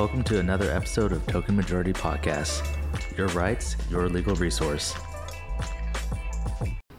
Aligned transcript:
Welcome 0.00 0.24
to 0.24 0.40
another 0.40 0.70
episode 0.70 1.12
of 1.12 1.26
Token 1.26 1.54
Majority 1.54 1.92
Podcast. 1.92 2.66
Your 3.18 3.28
rights, 3.28 3.76
your 3.90 4.08
legal 4.08 4.34
resource. 4.34 4.94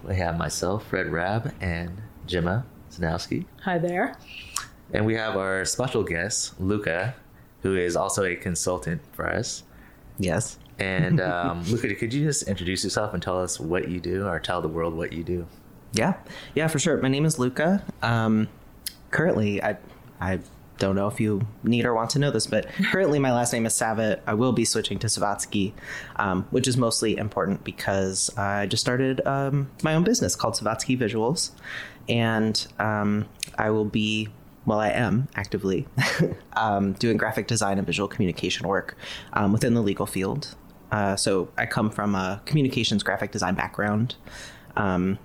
We 0.03 0.15
have 0.17 0.37
myself, 0.37 0.85
Fred 0.85 1.07
Rabb, 1.07 1.51
and 1.59 1.99
Gemma 2.27 2.63
Zanowski. 2.91 3.45
Hi 3.63 3.79
there. 3.79 4.17
And 4.93 5.07
we 5.07 5.15
have 5.15 5.35
our 5.35 5.65
special 5.65 6.03
guest, 6.03 6.61
Luca, 6.61 7.15
who 7.63 7.75
is 7.75 7.95
also 7.95 8.23
a 8.23 8.35
consultant 8.35 9.01
for 9.13 9.27
us. 9.27 9.63
Yes. 10.19 10.59
And 10.77 11.19
um, 11.21 11.63
Luca, 11.63 11.95
could 11.95 12.13
you 12.13 12.23
just 12.23 12.43
introduce 12.43 12.83
yourself 12.83 13.15
and 13.15 13.23
tell 13.23 13.41
us 13.41 13.59
what 13.59 13.89
you 13.89 13.99
do 13.99 14.27
or 14.27 14.39
tell 14.39 14.61
the 14.61 14.69
world 14.69 14.93
what 14.93 15.11
you 15.11 15.23
do? 15.23 15.47
Yeah. 15.91 16.17
Yeah, 16.53 16.67
for 16.67 16.77
sure. 16.77 17.01
My 17.01 17.09
name 17.09 17.25
is 17.25 17.39
Luca. 17.39 17.83
Um, 18.03 18.47
currently, 19.09 19.59
I, 19.63 19.77
I 20.19 20.41
don't 20.81 20.95
know 20.95 21.07
if 21.07 21.19
you 21.19 21.47
need 21.63 21.85
or 21.85 21.93
want 21.93 22.09
to 22.09 22.19
know 22.19 22.31
this, 22.31 22.47
but 22.47 22.67
currently 22.91 23.19
my 23.19 23.31
last 23.31 23.53
name 23.53 23.67
is 23.67 23.73
Savitt. 23.73 24.19
I 24.25 24.33
will 24.33 24.51
be 24.51 24.65
switching 24.65 24.97
to 24.99 25.07
Savotsky, 25.07 25.73
um, 26.15 26.47
which 26.49 26.67
is 26.67 26.75
mostly 26.75 27.17
important 27.17 27.63
because 27.63 28.35
I 28.35 28.65
just 28.65 28.81
started 28.81 29.25
um, 29.27 29.69
my 29.83 29.93
own 29.93 30.03
business 30.03 30.35
called 30.35 30.55
Savotsky 30.55 30.97
Visuals. 30.97 31.51
And 32.09 32.67
um, 32.79 33.27
I 33.57 33.69
will 33.69 33.85
be 33.85 34.29
well, 34.65 34.79
I 34.79 34.89
am 34.89 35.27
actively 35.35 35.87
um, 36.53 36.93
doing 36.93 37.17
graphic 37.17 37.47
design 37.47 37.77
and 37.77 37.85
visual 37.85 38.07
communication 38.07 38.67
work 38.67 38.95
um, 39.33 39.53
within 39.53 39.73
the 39.73 39.81
legal 39.81 40.05
field. 40.05 40.55
Uh, 40.91 41.15
so 41.15 41.49
I 41.57 41.65
come 41.65 41.89
from 41.89 42.13
a 42.15 42.41
communications 42.45 43.01
graphic 43.01 43.31
design 43.31 43.55
background, 43.55 44.15
um, 44.75 45.17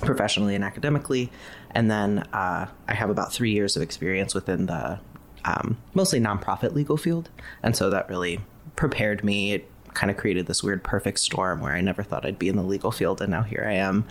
professionally 0.00 0.54
and 0.54 0.64
academically, 0.64 1.30
and 1.72 1.90
then 1.90 2.20
uh, 2.32 2.66
I 2.86 2.94
have 2.94 3.10
about 3.10 3.32
three 3.32 3.52
years 3.52 3.76
of 3.76 3.82
experience 3.82 4.34
within 4.34 4.66
the 4.66 5.00
um, 5.44 5.78
mostly 5.94 6.20
nonprofit 6.20 6.74
legal 6.74 6.96
field, 6.96 7.30
and 7.62 7.76
so 7.76 7.90
that 7.90 8.08
really 8.08 8.40
prepared 8.76 9.24
me. 9.24 9.52
It 9.52 9.70
kind 9.94 10.10
of 10.10 10.16
created 10.16 10.46
this 10.46 10.62
weird 10.62 10.84
perfect 10.84 11.18
storm 11.18 11.60
where 11.60 11.72
I 11.72 11.80
never 11.80 12.02
thought 12.02 12.24
I'd 12.24 12.38
be 12.38 12.48
in 12.48 12.56
the 12.56 12.62
legal 12.62 12.90
field, 12.90 13.20
and 13.20 13.30
now 13.30 13.42
here 13.42 13.64
I 13.66 13.74
am 13.74 14.06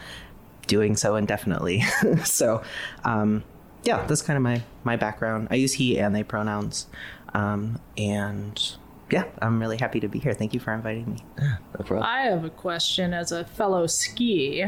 doing 0.67 0.95
so 0.95 1.15
indefinitely. 1.15 1.81
so 2.23 2.61
um, 3.03 3.43
yeah, 3.83 4.05
that's 4.05 4.21
kind 4.21 4.37
of 4.37 4.43
my 4.43 4.61
my 4.83 4.95
background. 4.95 5.47
I 5.51 5.55
use 5.55 5.73
he 5.73 5.99
and 5.99 6.15
they 6.15 6.23
pronouns, 6.23 6.87
um, 7.33 7.79
and 7.97 8.77
yeah, 9.09 9.25
I'm 9.41 9.59
really 9.59 9.77
happy 9.77 9.99
to 10.01 10.07
be 10.07 10.19
here. 10.19 10.33
Thank 10.33 10.53
you 10.53 10.59
for 10.59 10.73
inviting 10.73 11.13
me. 11.13 11.17
Yeah, 11.39 11.57
no 11.77 11.85
problem. 11.85 12.03
I 12.03 12.23
have 12.23 12.43
a 12.43 12.49
question 12.49 13.13
as 13.13 13.31
a 13.31 13.45
fellow 13.45 13.87
ski. 13.87 14.65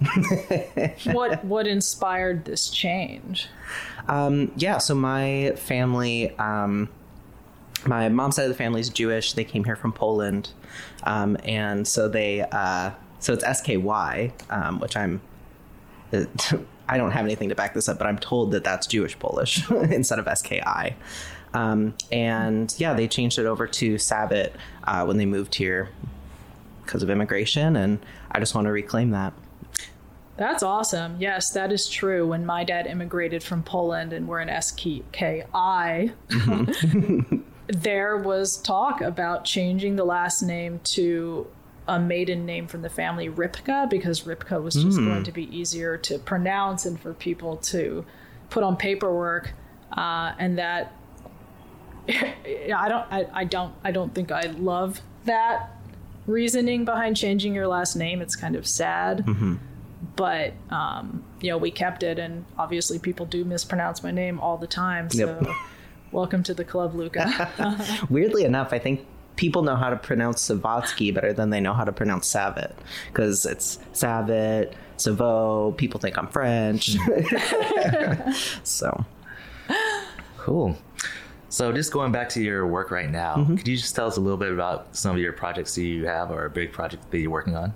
what 1.12 1.44
what 1.44 1.66
inspired 1.66 2.44
this 2.44 2.70
change? 2.70 3.48
Um, 4.08 4.52
yeah, 4.56 4.78
so 4.78 4.94
my 4.94 5.52
family, 5.56 6.36
um, 6.38 6.88
my 7.86 8.08
mom's 8.08 8.36
side 8.36 8.44
of 8.44 8.48
the 8.48 8.56
family 8.56 8.80
is 8.80 8.88
Jewish. 8.88 9.34
They 9.34 9.44
came 9.44 9.64
here 9.64 9.76
from 9.76 9.92
Poland, 9.92 10.50
um, 11.04 11.36
and 11.44 11.86
so 11.86 12.08
they 12.08 12.40
uh, 12.40 12.92
so 13.18 13.34
it's 13.34 13.44
SKY, 13.44 14.32
um, 14.50 14.80
which 14.80 14.96
I'm. 14.96 15.20
I 16.88 16.96
don't 16.96 17.12
have 17.12 17.24
anything 17.24 17.50
to 17.50 17.54
back 17.54 17.72
this 17.74 17.88
up, 17.88 17.98
but 17.98 18.08
I'm 18.08 18.18
told 18.18 18.50
that 18.50 18.64
that's 18.64 18.84
Jewish 18.88 19.16
Polish 19.16 19.70
instead 19.70 20.18
of 20.18 20.26
SKI. 20.36 20.96
Um, 21.54 21.94
and 22.10 22.74
yeah, 22.78 22.94
they 22.94 23.06
changed 23.06 23.38
it 23.38 23.46
over 23.46 23.68
to 23.68 23.94
Savitt 23.94 24.52
uh, 24.84 25.04
when 25.04 25.16
they 25.16 25.26
moved 25.26 25.54
here 25.54 25.90
because 26.84 27.04
of 27.04 27.10
immigration, 27.10 27.76
and 27.76 28.04
I 28.32 28.40
just 28.40 28.56
want 28.56 28.64
to 28.64 28.72
reclaim 28.72 29.10
that. 29.10 29.32
That's 30.40 30.62
awesome. 30.62 31.16
Yes, 31.20 31.50
that 31.50 31.70
is 31.70 31.86
true. 31.86 32.26
When 32.26 32.46
my 32.46 32.64
dad 32.64 32.86
immigrated 32.86 33.42
from 33.42 33.62
Poland 33.62 34.14
and 34.14 34.26
we're 34.26 34.40
in 34.40 34.48
SKI, 34.62 35.04
mm-hmm. 35.52 37.40
there 37.66 38.16
was 38.16 38.56
talk 38.56 39.02
about 39.02 39.44
changing 39.44 39.96
the 39.96 40.04
last 40.04 40.40
name 40.40 40.80
to 40.84 41.46
a 41.86 42.00
maiden 42.00 42.46
name 42.46 42.66
from 42.68 42.80
the 42.80 42.88
family 42.88 43.28
Ripka 43.28 43.90
because 43.90 44.22
Ripka 44.22 44.62
was 44.62 44.72
just 44.76 44.98
mm. 44.98 45.08
going 45.08 45.24
to 45.24 45.32
be 45.32 45.54
easier 45.54 45.98
to 45.98 46.18
pronounce 46.18 46.86
and 46.86 46.98
for 46.98 47.12
people 47.12 47.58
to 47.58 48.06
put 48.48 48.62
on 48.62 48.78
paperwork, 48.78 49.52
uh, 49.92 50.32
and 50.38 50.56
that 50.56 50.94
I 52.08 52.88
don't 52.88 53.12
I, 53.12 53.26
I 53.34 53.44
don't 53.44 53.74
I 53.84 53.90
don't 53.90 54.14
think 54.14 54.32
I 54.32 54.46
love 54.52 55.02
that 55.26 55.76
reasoning 56.26 56.86
behind 56.86 57.18
changing 57.18 57.54
your 57.54 57.68
last 57.68 57.94
name. 57.94 58.22
It's 58.22 58.36
kind 58.36 58.56
of 58.56 58.66
sad. 58.66 59.26
Mm-hmm. 59.26 59.56
But 60.16 60.54
um, 60.70 61.24
you 61.40 61.50
know, 61.50 61.58
we 61.58 61.70
kept 61.70 62.02
it, 62.02 62.18
and 62.18 62.44
obviously, 62.58 62.98
people 62.98 63.26
do 63.26 63.44
mispronounce 63.44 64.02
my 64.02 64.10
name 64.10 64.40
all 64.40 64.56
the 64.56 64.66
time. 64.66 65.10
So, 65.10 65.38
yep. 65.40 65.56
welcome 66.12 66.42
to 66.44 66.54
the 66.54 66.64
club, 66.64 66.94
Luca. 66.94 67.50
Weirdly 68.10 68.44
enough, 68.44 68.72
I 68.72 68.78
think 68.78 69.06
people 69.36 69.62
know 69.62 69.76
how 69.76 69.90
to 69.90 69.96
pronounce 69.96 70.48
Savotsky 70.48 71.14
better 71.14 71.32
than 71.32 71.50
they 71.50 71.60
know 71.60 71.74
how 71.74 71.84
to 71.84 71.92
pronounce 71.92 72.32
Savitt 72.32 72.72
because 73.08 73.46
it's 73.46 73.78
Savitt, 73.92 74.74
Savo. 74.96 75.72
People 75.72 76.00
think 76.00 76.16
I'm 76.16 76.28
French. 76.28 76.96
so 78.62 79.04
cool. 80.38 80.76
So, 81.50 81.72
just 81.72 81.92
going 81.92 82.12
back 82.12 82.28
to 82.30 82.42
your 82.42 82.66
work 82.66 82.90
right 82.90 83.10
now, 83.10 83.36
mm-hmm. 83.36 83.56
could 83.56 83.66
you 83.66 83.76
just 83.76 83.96
tell 83.96 84.06
us 84.06 84.16
a 84.16 84.20
little 84.20 84.38
bit 84.38 84.52
about 84.52 84.94
some 84.94 85.16
of 85.16 85.20
your 85.20 85.32
projects 85.32 85.74
that 85.74 85.82
you 85.82 86.06
have 86.06 86.30
or 86.30 86.44
a 86.44 86.50
big 86.50 86.72
project 86.72 87.10
that 87.10 87.18
you're 87.18 87.30
working 87.30 87.56
on? 87.56 87.74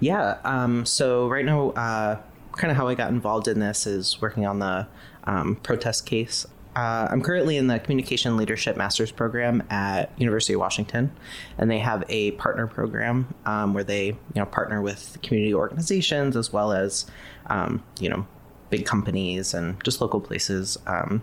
Yeah. 0.00 0.38
Um, 0.44 0.86
so, 0.86 1.28
right 1.28 1.44
now, 1.44 1.70
uh, 1.70 2.20
kind 2.52 2.70
of 2.70 2.76
how 2.76 2.88
I 2.88 2.94
got 2.94 3.10
involved 3.10 3.48
in 3.48 3.60
this 3.60 3.86
is 3.86 4.20
working 4.20 4.46
on 4.46 4.58
the 4.58 4.86
um, 5.24 5.56
protest 5.56 6.06
case 6.06 6.46
uh, 6.76 7.08
I'm 7.10 7.22
currently 7.22 7.56
in 7.56 7.68
the 7.68 7.78
Communication 7.78 8.36
Leadership 8.36 8.76
Master's 8.76 9.10
Program 9.10 9.62
at 9.70 10.12
University 10.18 10.52
of 10.52 10.60
Washington, 10.60 11.10
and 11.56 11.70
they 11.70 11.78
have 11.78 12.04
a 12.10 12.32
partner 12.32 12.66
program 12.66 13.34
um, 13.46 13.72
where 13.72 13.82
they, 13.82 14.08
you 14.08 14.16
know, 14.34 14.44
partner 14.44 14.82
with 14.82 15.16
community 15.22 15.54
organizations 15.54 16.36
as 16.36 16.52
well 16.52 16.72
as, 16.72 17.06
um, 17.46 17.82
you 17.98 18.10
know, 18.10 18.26
big 18.68 18.84
companies 18.84 19.54
and 19.54 19.82
just 19.84 20.02
local 20.02 20.20
places. 20.20 20.76
Um, 20.86 21.22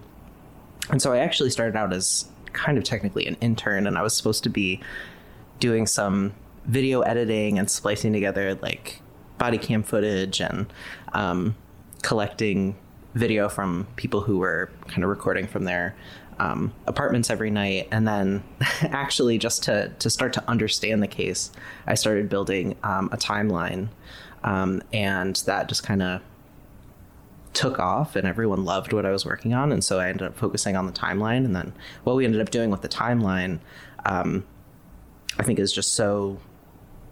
and 0.89 0.99
so 0.99 1.13
I 1.13 1.19
actually 1.19 1.51
started 1.51 1.75
out 1.75 1.93
as 1.93 2.25
kind 2.53 2.79
of 2.79 2.83
technically 2.83 3.27
an 3.27 3.37
intern, 3.39 3.85
and 3.85 3.95
I 3.95 4.01
was 4.01 4.17
supposed 4.17 4.41
to 4.45 4.49
be 4.49 4.81
doing 5.59 5.85
some 5.85 6.33
video 6.65 7.01
editing 7.01 7.59
and 7.59 7.69
splicing 7.69 8.13
together 8.13 8.55
like 8.55 9.01
body 9.37 9.57
cam 9.57 9.83
footage 9.83 10.39
and 10.39 10.71
um, 11.13 11.55
collecting 12.01 12.75
video 13.13 13.49
from 13.49 13.87
people 13.95 14.21
who 14.21 14.37
were 14.37 14.71
kind 14.87 15.03
of 15.03 15.09
recording 15.09 15.47
from 15.47 15.65
their 15.65 15.95
um, 16.39 16.73
apartments 16.87 17.29
every 17.29 17.51
night. 17.51 17.87
And 17.91 18.07
then, 18.07 18.43
actually, 18.81 19.37
just 19.37 19.63
to, 19.63 19.89
to 19.99 20.09
start 20.09 20.33
to 20.33 20.49
understand 20.49 21.01
the 21.01 21.07
case, 21.07 21.51
I 21.87 21.95
started 21.95 22.29
building 22.29 22.75
um, 22.83 23.09
a 23.11 23.17
timeline. 23.17 23.89
Um, 24.43 24.81
and 24.91 25.35
that 25.45 25.69
just 25.69 25.83
kind 25.83 26.01
of 26.01 26.21
took 27.53 27.79
off, 27.79 28.15
and 28.15 28.27
everyone 28.27 28.65
loved 28.65 28.93
what 28.93 29.05
I 29.05 29.11
was 29.11 29.25
working 29.25 29.53
on. 29.53 29.71
And 29.71 29.83
so 29.83 29.99
I 29.99 30.09
ended 30.09 30.27
up 30.27 30.37
focusing 30.37 30.75
on 30.75 30.85
the 30.85 30.91
timeline. 30.91 31.45
And 31.45 31.55
then, 31.55 31.73
what 32.03 32.15
we 32.15 32.25
ended 32.25 32.41
up 32.41 32.49
doing 32.49 32.69
with 32.69 32.81
the 32.81 32.89
timeline, 32.89 33.59
um, 34.05 34.45
I 35.37 35.43
think, 35.43 35.59
is 35.59 35.71
just 35.71 35.93
so 35.93 36.39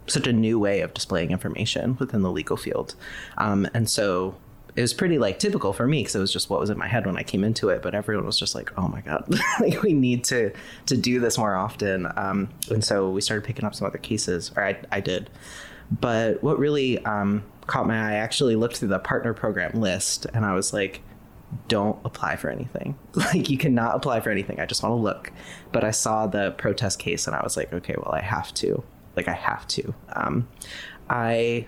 such 0.06 0.26
a 0.26 0.32
new 0.32 0.58
way 0.58 0.80
of 0.80 0.94
displaying 0.94 1.30
information 1.30 1.96
within 1.98 2.22
the 2.22 2.30
legal 2.30 2.56
field. 2.56 2.94
Um, 3.38 3.68
and 3.74 3.88
so 3.88 4.34
it 4.74 4.80
was 4.80 4.94
pretty 4.94 5.18
like 5.18 5.38
typical 5.38 5.72
for 5.72 5.86
me 5.86 6.00
because 6.00 6.14
it 6.14 6.20
was 6.20 6.32
just 6.32 6.48
what 6.48 6.58
was 6.58 6.70
in 6.70 6.78
my 6.78 6.86
head 6.86 7.04
when 7.04 7.16
I 7.16 7.22
came 7.22 7.44
into 7.44 7.68
it. 7.68 7.82
But 7.82 7.94
everyone 7.94 8.24
was 8.24 8.38
just 8.38 8.54
like, 8.54 8.70
"Oh 8.78 8.88
my 8.88 9.00
god, 9.00 9.26
like 9.60 9.82
we 9.82 9.92
need 9.92 10.24
to 10.24 10.52
to 10.86 10.96
do 10.96 11.20
this 11.20 11.36
more 11.36 11.54
often." 11.54 12.10
Um, 12.16 12.48
and 12.70 12.82
so 12.82 13.10
we 13.10 13.20
started 13.20 13.44
picking 13.44 13.64
up 13.64 13.74
some 13.74 13.86
other 13.86 13.98
cases, 13.98 14.50
or 14.56 14.64
I, 14.64 14.80
I 14.90 15.00
did. 15.00 15.28
But 15.90 16.42
what 16.42 16.58
really 16.58 17.04
um, 17.04 17.44
caught 17.66 17.86
my 17.86 17.96
eye, 17.96 18.12
I 18.12 18.14
actually 18.14 18.56
looked 18.56 18.78
through 18.78 18.88
the 18.88 18.98
partner 18.98 19.34
program 19.34 19.78
list, 19.78 20.26
and 20.32 20.46
I 20.46 20.54
was 20.54 20.72
like, 20.72 21.02
"Don't 21.68 21.98
apply 22.04 22.36
for 22.36 22.48
anything. 22.48 22.98
Like 23.14 23.50
you 23.50 23.58
cannot 23.58 23.94
apply 23.94 24.20
for 24.20 24.30
anything. 24.30 24.58
I 24.58 24.64
just 24.66 24.82
want 24.82 24.92
to 24.92 24.96
look." 24.96 25.32
But 25.70 25.84
I 25.84 25.90
saw 25.90 26.26
the 26.26 26.52
protest 26.52 26.98
case, 26.98 27.26
and 27.26 27.36
I 27.36 27.42
was 27.42 27.58
like, 27.58 27.72
"Okay, 27.74 27.94
well, 27.98 28.14
I 28.14 28.22
have 28.22 28.54
to. 28.54 28.82
Like 29.16 29.28
I 29.28 29.34
have 29.34 29.66
to." 29.68 29.94
Um, 30.14 30.48
I. 31.08 31.66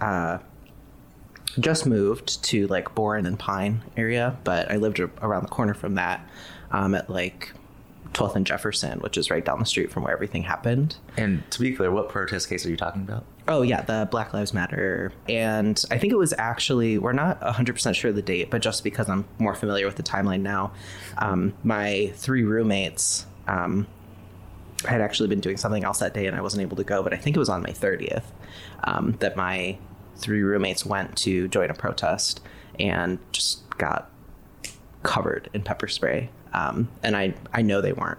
Uh, 0.00 0.38
just 1.58 1.86
moved 1.86 2.44
to 2.44 2.66
like 2.66 2.94
Boren 2.94 3.24
and 3.24 3.38
Pine 3.38 3.82
area, 3.96 4.36
but 4.44 4.70
I 4.70 4.76
lived 4.76 5.00
around 5.00 5.42
the 5.42 5.48
corner 5.48 5.72
from 5.72 5.94
that 5.94 6.28
um, 6.70 6.94
at 6.94 7.08
like 7.08 7.52
12th 8.12 8.36
and 8.36 8.46
Jefferson, 8.46 8.98
which 9.00 9.18
is 9.18 9.30
right 9.30 9.44
down 9.44 9.58
the 9.58 9.66
street 9.66 9.90
from 9.90 10.02
where 10.02 10.12
everything 10.12 10.42
happened. 10.42 10.96
And 11.16 11.48
to 11.50 11.60
be 11.60 11.72
clear, 11.72 11.90
what 11.90 12.08
protest 12.08 12.48
case 12.48 12.64
are 12.66 12.70
you 12.70 12.76
talking 12.76 13.02
about? 13.02 13.24
Oh, 13.48 13.62
yeah, 13.62 13.82
the 13.82 14.08
Black 14.10 14.32
Lives 14.32 14.52
Matter. 14.52 15.12
And 15.28 15.82
I 15.90 15.98
think 15.98 16.12
it 16.12 16.16
was 16.16 16.34
actually, 16.36 16.98
we're 16.98 17.12
not 17.12 17.40
100% 17.40 17.94
sure 17.94 18.10
of 18.10 18.16
the 18.16 18.22
date, 18.22 18.50
but 18.50 18.62
just 18.62 18.82
because 18.82 19.08
I'm 19.08 19.26
more 19.38 19.54
familiar 19.54 19.86
with 19.86 19.96
the 19.96 20.02
timeline 20.02 20.40
now, 20.40 20.72
um, 21.18 21.54
my 21.62 22.12
three 22.16 22.42
roommates 22.42 23.26
um, 23.46 23.86
had 24.86 25.00
actually 25.00 25.28
been 25.28 25.40
doing 25.40 25.56
something 25.56 25.84
else 25.84 25.98
that 25.98 26.14
day 26.14 26.26
and 26.26 26.36
I 26.36 26.40
wasn't 26.40 26.62
able 26.62 26.76
to 26.76 26.84
go, 26.84 27.02
but 27.02 27.12
I 27.12 27.16
think 27.16 27.36
it 27.36 27.38
was 27.38 27.48
on 27.48 27.62
May 27.62 27.72
30th 27.72 28.24
um, 28.84 29.16
that 29.20 29.36
my 29.36 29.78
three 30.16 30.42
roommates 30.42 30.84
went 30.84 31.16
to 31.18 31.48
join 31.48 31.70
a 31.70 31.74
protest 31.74 32.40
and 32.78 33.18
just 33.32 33.68
got 33.78 34.10
covered 35.02 35.48
in 35.54 35.62
pepper 35.62 35.88
spray, 35.88 36.30
um, 36.52 36.88
and 37.02 37.16
I 37.16 37.34
I 37.52 37.62
know 37.62 37.80
they 37.80 37.92
weren't 37.92 38.18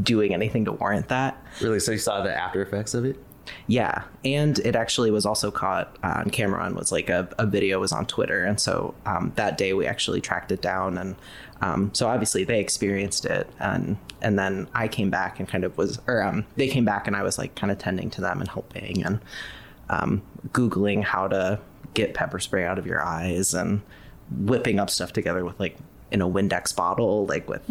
doing 0.00 0.34
anything 0.34 0.64
to 0.66 0.72
warrant 0.72 1.08
that. 1.08 1.42
Really? 1.60 1.80
So 1.80 1.92
you 1.92 1.98
saw 1.98 2.22
the 2.22 2.36
after 2.36 2.62
effects 2.62 2.94
of 2.94 3.04
it? 3.04 3.18
Yeah, 3.66 4.04
and 4.24 4.58
it 4.60 4.76
actually 4.76 5.10
was 5.10 5.26
also 5.26 5.50
caught 5.50 5.96
on 6.02 6.30
camera 6.30 6.64
and 6.64 6.74
was 6.74 6.92
like 6.92 7.08
a, 7.08 7.28
a 7.38 7.46
video 7.46 7.80
was 7.80 7.92
on 7.92 8.06
Twitter, 8.06 8.44
and 8.44 8.60
so 8.60 8.94
um, 9.06 9.32
that 9.36 9.58
day 9.58 9.72
we 9.72 9.86
actually 9.86 10.20
tracked 10.20 10.52
it 10.52 10.62
down, 10.62 10.98
and 10.98 11.16
um, 11.60 11.90
so 11.94 12.08
obviously 12.08 12.44
they 12.44 12.60
experienced 12.60 13.24
it, 13.24 13.48
and 13.58 13.96
and 14.20 14.38
then 14.38 14.68
I 14.74 14.88
came 14.88 15.10
back 15.10 15.38
and 15.38 15.48
kind 15.48 15.64
of 15.64 15.76
was, 15.78 16.00
or 16.06 16.22
um, 16.22 16.44
they 16.56 16.68
came 16.68 16.84
back 16.84 17.06
and 17.06 17.14
I 17.14 17.22
was 17.22 17.38
like 17.38 17.54
kind 17.54 17.70
of 17.70 17.78
tending 17.78 18.10
to 18.10 18.20
them 18.20 18.40
and 18.40 18.48
helping 18.48 19.04
and 19.04 19.20
um, 19.90 20.22
googling 20.48 21.04
how 21.04 21.28
to 21.28 21.60
get 21.94 22.14
pepper 22.14 22.38
spray 22.38 22.64
out 22.64 22.78
of 22.78 22.86
your 22.86 23.02
eyes 23.02 23.54
and 23.54 23.80
whipping 24.30 24.78
up 24.78 24.90
stuff 24.90 25.12
together 25.12 25.44
with 25.44 25.58
like 25.58 25.76
in 26.10 26.20
a 26.20 26.28
Windex 26.28 26.74
bottle, 26.74 27.26
like 27.26 27.48
with 27.48 27.62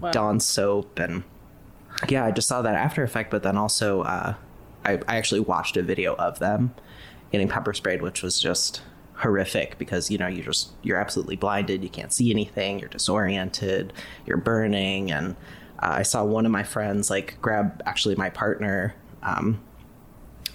wow. 0.00 0.10
Dawn 0.10 0.40
soap 0.40 0.98
and 0.98 1.22
yeah, 2.08 2.24
I 2.24 2.30
just 2.30 2.48
saw 2.48 2.62
that 2.62 2.74
after 2.74 3.02
effect, 3.02 3.30
but 3.30 3.42
then 3.42 3.56
also 3.56 4.02
uh, 4.02 4.34
I, 4.84 5.00
I 5.08 5.16
actually 5.16 5.40
watched 5.40 5.76
a 5.76 5.82
video 5.82 6.14
of 6.14 6.38
them 6.38 6.74
getting 7.32 7.48
pepper 7.48 7.72
sprayed, 7.72 8.02
which 8.02 8.22
was 8.22 8.40
just 8.40 8.82
horrific 9.14 9.76
because 9.76 10.10
you 10.10 10.16
know 10.16 10.26
you 10.26 10.42
just 10.42 10.70
you're 10.82 10.96
absolutely 10.96 11.36
blinded, 11.36 11.82
you 11.82 11.90
can't 11.90 12.12
see 12.12 12.30
anything, 12.30 12.78
you're 12.78 12.88
disoriented, 12.88 13.92
you're 14.26 14.36
burning, 14.38 15.12
and 15.12 15.36
uh, 15.78 15.94
I 15.98 16.02
saw 16.02 16.24
one 16.24 16.46
of 16.46 16.52
my 16.52 16.62
friends 16.62 17.10
like 17.10 17.36
grab 17.40 17.82
actually 17.86 18.16
my 18.16 18.30
partner, 18.30 18.94
um, 19.22 19.60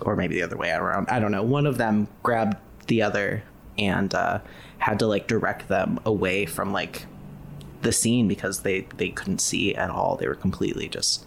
or 0.02 0.16
maybe 0.16 0.36
the 0.36 0.44
other 0.44 0.58
way 0.58 0.72
around. 0.72 1.10
I 1.10 1.20
don't 1.20 1.32
know. 1.32 1.44
One 1.44 1.66
of 1.66 1.78
them 1.78 2.08
grabbed 2.24 2.58
the 2.88 3.02
other 3.02 3.44
and 3.78 4.14
uh, 4.14 4.40
had 4.80 5.00
to 5.00 5.08
like 5.08 5.28
direct 5.28 5.68
them 5.68 6.00
away 6.06 6.46
from 6.46 6.72
like 6.72 7.06
the 7.82 7.92
scene 7.92 8.28
because 8.28 8.62
they 8.62 8.82
they 8.98 9.10
couldn't 9.10 9.40
see 9.40 9.76
at 9.76 9.90
all. 9.90 10.16
They 10.16 10.28
were 10.28 10.36
completely 10.36 10.88
just 10.88 11.26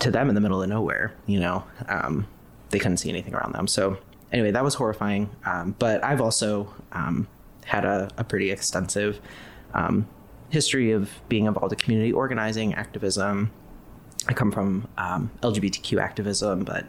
to 0.00 0.10
them 0.10 0.28
in 0.28 0.34
the 0.34 0.40
middle 0.40 0.62
of 0.62 0.68
nowhere. 0.68 1.14
You 1.26 1.40
know, 1.40 1.64
um, 1.88 2.26
they 2.70 2.78
couldn't 2.78 2.98
see 2.98 3.08
anything 3.08 3.34
around 3.34 3.52
them. 3.52 3.66
So 3.66 3.98
anyway, 4.32 4.50
that 4.50 4.64
was 4.64 4.74
horrifying. 4.74 5.30
Um, 5.44 5.74
but 5.78 6.02
I've 6.04 6.20
also 6.20 6.72
um, 6.92 7.28
had 7.64 7.84
a, 7.84 8.10
a, 8.18 8.24
pretty 8.24 8.50
extensive 8.50 9.20
um, 9.72 10.06
history 10.50 10.92
of 10.92 11.10
being 11.28 11.46
involved 11.46 11.72
in 11.72 11.78
community 11.78 12.12
organizing, 12.12 12.74
activism. 12.74 13.50
I 14.26 14.32
come 14.32 14.52
from 14.52 14.88
um, 14.96 15.30
LGBTQ 15.42 16.00
activism, 16.00 16.64
but 16.64 16.86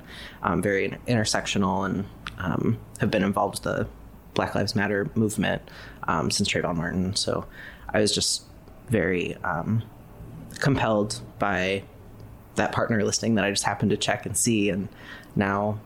very 0.57 0.89
intersectional 1.07 1.85
and 1.85 2.77
have 2.99 3.11
been 3.11 3.23
involved 3.23 3.55
with 3.55 3.63
the 3.63 3.87
Black 4.35 4.55
Lives 4.55 4.75
Matter 4.75 5.09
movement 5.15 5.61
um, 6.03 6.29
since 6.29 6.49
Trayvon 6.49 6.75
Martin. 6.75 7.15
So 7.15 7.45
I 7.89 7.99
was 7.99 8.13
just 8.13 8.43
very 8.89 9.35
um, 9.43 9.81
compelled 10.59 11.21
by 11.39 11.83
that 12.55 12.71
partner 12.71 13.03
listing 13.03 13.35
that 13.35 13.45
I 13.45 13.49
just 13.49 13.63
happened 13.63 13.91
to 13.91 13.97
check 13.97 14.25
and 14.25 14.35
see, 14.35 14.69
and 14.69 14.87
now 15.35 15.79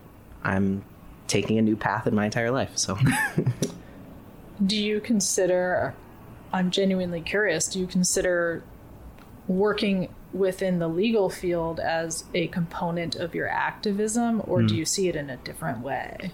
I'm 0.43 0.83
taking 1.27 1.57
a 1.57 1.61
new 1.61 1.75
path 1.75 2.07
in 2.07 2.15
my 2.15 2.25
entire 2.25 2.51
life. 2.51 2.71
So, 2.77 2.97
do 4.65 4.75
you 4.75 4.99
consider? 4.99 5.93
I'm 6.51 6.71
genuinely 6.71 7.21
curious. 7.21 7.67
Do 7.67 7.79
you 7.79 7.87
consider 7.87 8.63
working 9.47 10.13
within 10.31 10.79
the 10.79 10.87
legal 10.87 11.29
field 11.29 11.79
as 11.79 12.23
a 12.33 12.47
component 12.47 13.15
of 13.15 13.33
your 13.33 13.47
activism, 13.47 14.41
or 14.45 14.59
mm. 14.59 14.67
do 14.67 14.73
hmm. 14.73 14.79
you 14.79 14.85
see 14.85 15.07
it 15.07 15.15
in 15.15 15.29
a 15.29 15.37
different 15.37 15.79
way? 15.79 16.31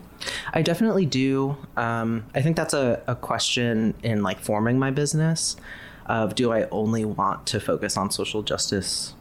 I 0.54 0.62
definitely 0.62 1.06
do. 1.06 1.58
Um, 1.78 2.26
I 2.34 2.42
think 2.42 2.58
that's 2.58 2.74
a, 2.74 3.02
a 3.08 3.16
question 3.16 3.94
in 4.04 4.22
like 4.22 4.40
forming 4.40 4.80
my 4.80 4.92
business 4.92 5.56
of 6.06 6.36
do 6.36 6.52
I 6.52 6.68
only 6.70 7.06
want 7.06 7.46
to 7.48 7.60
focus 7.60 7.98
on 7.98 8.12
social 8.12 8.44
justice 8.44 9.16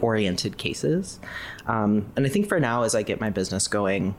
oriented 0.00 0.58
cases? 0.58 1.20
Um, 1.66 2.12
and 2.16 2.26
I 2.26 2.28
think 2.28 2.48
for 2.48 2.60
now, 2.60 2.82
as 2.82 2.94
I 2.94 3.02
get 3.02 3.20
my 3.20 3.30
business 3.30 3.68
going, 3.68 4.14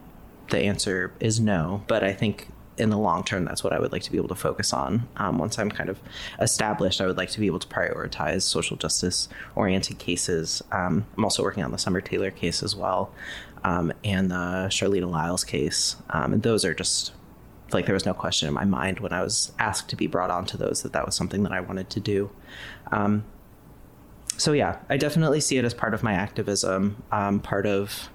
the 0.49 0.59
answer 0.59 1.13
is 1.19 1.39
no. 1.39 1.83
But 1.87 2.03
I 2.03 2.13
think 2.13 2.47
in 2.77 2.89
the 2.89 2.97
long 2.97 3.23
term, 3.23 3.45
that's 3.45 3.63
what 3.63 3.73
I 3.73 3.79
would 3.79 3.91
like 3.91 4.01
to 4.03 4.11
be 4.11 4.17
able 4.17 4.29
to 4.29 4.35
focus 4.35 4.73
on. 4.73 5.07
Um, 5.17 5.37
once 5.37 5.59
I'm 5.59 5.69
kind 5.69 5.89
of 5.89 5.99
established, 6.39 7.01
I 7.01 7.05
would 7.05 7.17
like 7.17 7.29
to 7.31 7.39
be 7.39 7.45
able 7.45 7.59
to 7.59 7.67
prioritize 7.67 8.41
social 8.41 8.77
justice 8.77 9.29
oriented 9.55 9.99
cases. 9.99 10.61
Um, 10.71 11.05
I'm 11.17 11.23
also 11.23 11.43
working 11.43 11.63
on 11.63 11.71
the 11.71 11.77
Summer 11.77 12.01
Taylor 12.01 12.31
case 12.31 12.63
as 12.63 12.75
well, 12.75 13.13
um, 13.63 13.93
and 14.03 14.31
the 14.31 14.67
Charleena 14.69 15.09
Lyles 15.09 15.43
case. 15.43 15.97
Um, 16.09 16.33
and 16.33 16.43
those 16.43 16.65
are 16.65 16.73
just 16.73 17.13
like 17.71 17.85
there 17.85 17.93
was 17.93 18.05
no 18.05 18.13
question 18.13 18.47
in 18.47 18.53
my 18.53 18.65
mind 18.65 18.99
when 18.99 19.13
I 19.13 19.23
was 19.23 19.51
asked 19.59 19.89
to 19.89 19.95
be 19.95 20.07
brought 20.07 20.29
onto 20.29 20.57
those 20.57 20.83
that 20.83 20.93
that 20.93 21.05
was 21.05 21.15
something 21.15 21.43
that 21.43 21.51
I 21.51 21.59
wanted 21.59 21.89
to 21.91 21.99
do. 21.99 22.29
So 24.37 24.53
yeah, 24.53 24.79
I 24.89 24.97
definitely 24.97 25.39
see 25.41 25.57
it 25.57 25.65
as 25.65 25.73
part 25.73 25.93
of 25.93 26.03
my 26.03 26.13
activism, 26.13 27.01
um, 27.11 27.39
part 27.39 27.65
of 27.65 28.09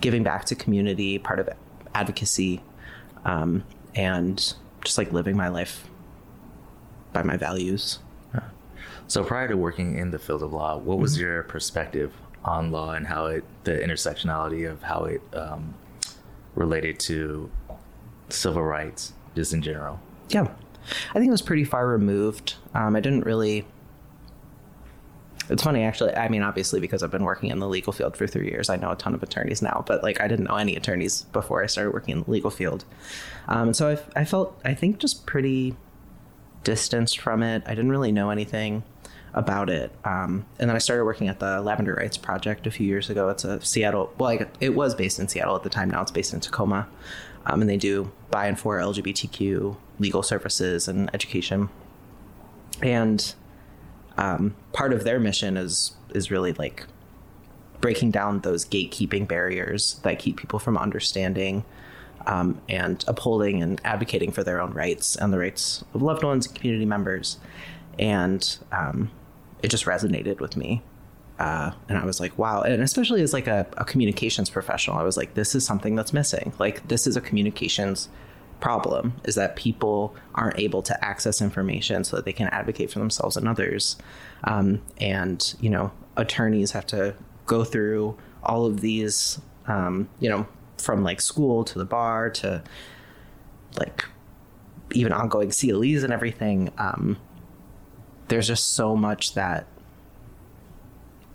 giving 0.00 0.22
back 0.22 0.46
to 0.46 0.54
community, 0.54 1.18
part 1.18 1.38
of 1.38 1.48
advocacy 1.94 2.62
um, 3.24 3.64
and 3.94 4.54
just 4.84 4.98
like 4.98 5.12
living 5.12 5.36
my 5.36 5.48
life 5.48 5.86
by 7.12 7.22
my 7.22 7.36
values. 7.36 7.98
So 9.12 9.22
prior 9.22 9.46
to 9.48 9.58
working 9.58 9.98
in 9.98 10.10
the 10.10 10.18
field 10.18 10.42
of 10.42 10.54
law, 10.54 10.78
what 10.78 10.98
was 10.98 11.14
mm-hmm. 11.14 11.24
your 11.24 11.42
perspective 11.42 12.14
on 12.46 12.70
law 12.70 12.92
and 12.92 13.06
how 13.06 13.26
it, 13.26 13.44
the 13.64 13.72
intersectionality 13.72 14.70
of 14.70 14.82
how 14.82 15.04
it 15.04 15.20
um, 15.34 15.74
related 16.54 16.98
to 17.00 17.50
civil 18.30 18.62
rights, 18.62 19.12
just 19.34 19.52
in 19.52 19.60
general? 19.60 20.00
Yeah, 20.30 20.48
I 21.10 21.12
think 21.12 21.26
it 21.26 21.30
was 21.30 21.42
pretty 21.42 21.64
far 21.64 21.88
removed. 21.88 22.54
Um, 22.72 22.96
I 22.96 23.00
didn't 23.00 23.26
really 23.26 23.66
it's 25.52 25.62
funny, 25.62 25.82
actually. 25.82 26.14
I 26.14 26.28
mean, 26.28 26.42
obviously, 26.42 26.80
because 26.80 27.02
I've 27.02 27.10
been 27.10 27.24
working 27.24 27.50
in 27.50 27.58
the 27.58 27.68
legal 27.68 27.92
field 27.92 28.16
for 28.16 28.26
three 28.26 28.50
years, 28.50 28.70
I 28.70 28.76
know 28.76 28.90
a 28.90 28.96
ton 28.96 29.14
of 29.14 29.22
attorneys 29.22 29.62
now. 29.62 29.84
But 29.86 30.02
like, 30.02 30.20
I 30.20 30.28
didn't 30.28 30.46
know 30.46 30.56
any 30.56 30.76
attorneys 30.76 31.22
before 31.32 31.62
I 31.62 31.66
started 31.66 31.92
working 31.92 32.16
in 32.16 32.22
the 32.24 32.30
legal 32.30 32.50
field, 32.50 32.84
um, 33.48 33.74
so 33.74 33.90
I, 33.90 34.20
I 34.20 34.24
felt, 34.24 34.58
I 34.64 34.74
think, 34.74 34.98
just 34.98 35.26
pretty 35.26 35.76
distanced 36.64 37.18
from 37.18 37.42
it. 37.42 37.62
I 37.66 37.74
didn't 37.74 37.90
really 37.90 38.12
know 38.12 38.30
anything 38.30 38.82
about 39.34 39.70
it. 39.70 39.92
Um, 40.04 40.44
and 40.58 40.68
then 40.68 40.76
I 40.76 40.78
started 40.78 41.04
working 41.04 41.28
at 41.28 41.40
the 41.40 41.60
Lavender 41.60 41.94
Rights 41.94 42.16
Project 42.16 42.66
a 42.66 42.70
few 42.70 42.86
years 42.86 43.08
ago. 43.08 43.28
It's 43.28 43.44
a 43.44 43.60
Seattle, 43.62 44.12
well, 44.18 44.30
like, 44.30 44.48
it 44.60 44.74
was 44.74 44.94
based 44.94 45.18
in 45.18 45.28
Seattle 45.28 45.56
at 45.56 45.62
the 45.62 45.70
time. 45.70 45.90
Now 45.90 46.02
it's 46.02 46.10
based 46.10 46.34
in 46.34 46.40
Tacoma. 46.40 46.88
Um, 47.46 47.60
and 47.60 47.68
they 47.68 47.76
do 47.76 48.12
by 48.30 48.46
and 48.46 48.58
for 48.58 48.78
LGBTQ 48.78 49.76
legal 49.98 50.22
services 50.22 50.86
and 50.86 51.10
education. 51.14 51.70
And 52.82 53.34
um, 54.16 54.54
part 54.72 54.92
of 54.92 55.04
their 55.04 55.18
mission 55.18 55.56
is 55.56 55.92
is 56.14 56.30
really 56.30 56.52
like 56.54 56.86
breaking 57.80 58.10
down 58.10 58.40
those 58.40 58.64
gatekeeping 58.64 59.26
barriers 59.26 60.00
that 60.04 60.18
keep 60.18 60.36
people 60.36 60.58
from 60.58 60.78
understanding 60.78 61.64
um, 62.26 62.60
and 62.68 63.04
upholding 63.08 63.62
and 63.62 63.80
advocating 63.84 64.30
for 64.30 64.44
their 64.44 64.60
own 64.60 64.72
rights 64.72 65.16
and 65.16 65.32
the 65.32 65.38
rights 65.38 65.84
of 65.92 66.02
loved 66.02 66.22
ones 66.22 66.46
and 66.46 66.54
community 66.54 66.86
members. 66.86 67.38
And 67.98 68.58
um, 68.70 69.10
it 69.62 69.68
just 69.68 69.84
resonated 69.84 70.40
with 70.40 70.56
me. 70.56 70.82
Uh, 71.38 71.72
and 71.88 71.98
I 71.98 72.04
was 72.04 72.20
like, 72.20 72.38
wow. 72.38 72.62
And 72.62 72.82
especially 72.82 73.22
as 73.22 73.32
like 73.32 73.48
a, 73.48 73.66
a 73.76 73.84
communications 73.84 74.48
professional, 74.48 74.96
I 74.96 75.02
was 75.02 75.16
like, 75.16 75.34
this 75.34 75.54
is 75.54 75.66
something 75.66 75.96
that's 75.96 76.12
missing. 76.12 76.52
Like, 76.58 76.86
this 76.86 77.06
is 77.06 77.16
a 77.16 77.20
communications 77.20 78.08
problem 78.62 79.12
is 79.24 79.34
that 79.34 79.56
people 79.56 80.14
aren't 80.34 80.58
able 80.58 80.82
to 80.82 81.04
access 81.04 81.42
information 81.42 82.04
so 82.04 82.16
that 82.16 82.24
they 82.24 82.32
can 82.32 82.46
advocate 82.48 82.90
for 82.90 83.00
themselves 83.00 83.36
and 83.36 83.46
others. 83.46 83.96
Um, 84.44 84.80
and, 84.98 85.54
you 85.60 85.68
know, 85.68 85.92
attorneys 86.16 86.70
have 86.70 86.86
to 86.86 87.14
go 87.44 87.64
through 87.64 88.16
all 88.42 88.64
of 88.64 88.80
these, 88.80 89.40
um, 89.66 90.08
you 90.20 90.30
know, 90.30 90.46
from 90.78 91.02
like 91.02 91.20
school 91.20 91.64
to 91.64 91.78
the 91.78 91.84
bar 91.84 92.30
to 92.30 92.62
like 93.78 94.04
even 94.92 95.12
ongoing 95.12 95.50
CLEs 95.50 96.02
and 96.02 96.12
everything. 96.12 96.70
Um, 96.78 97.18
there's 98.28 98.46
just 98.46 98.74
so 98.74 98.96
much 98.96 99.34
that 99.34 99.66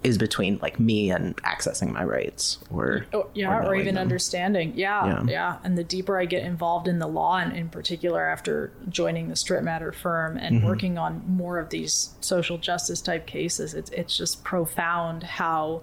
is 0.07 0.17
between 0.17 0.57
like 0.61 0.79
me 0.79 1.11
and 1.11 1.35
accessing 1.37 1.91
my 1.91 2.03
rights 2.03 2.59
or 2.71 3.05
oh, 3.13 3.29
yeah 3.33 3.53
or, 3.53 3.65
or 3.65 3.75
even 3.75 3.95
them. 3.95 4.01
understanding 4.01 4.71
yeah, 4.75 5.05
yeah, 5.05 5.23
yeah 5.27 5.57
and 5.65 5.77
the 5.77 5.83
deeper 5.83 6.17
i 6.17 6.25
get 6.25 6.43
involved 6.43 6.87
in 6.87 6.97
the 6.97 7.07
law 7.07 7.37
and 7.37 7.55
in 7.55 7.67
particular 7.67 8.25
after 8.25 8.71
joining 8.87 9.27
the 9.27 9.35
Stritmatter 9.35 9.93
firm 9.93 10.37
and 10.37 10.57
mm-hmm. 10.57 10.67
working 10.67 10.97
on 10.97 11.21
more 11.27 11.59
of 11.59 11.69
these 11.71 12.15
social 12.21 12.57
justice 12.57 13.01
type 13.01 13.27
cases 13.27 13.73
it's, 13.73 13.89
it's 13.91 14.15
just 14.15 14.43
profound 14.45 15.23
how 15.23 15.81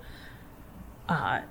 uh, 1.11 1.43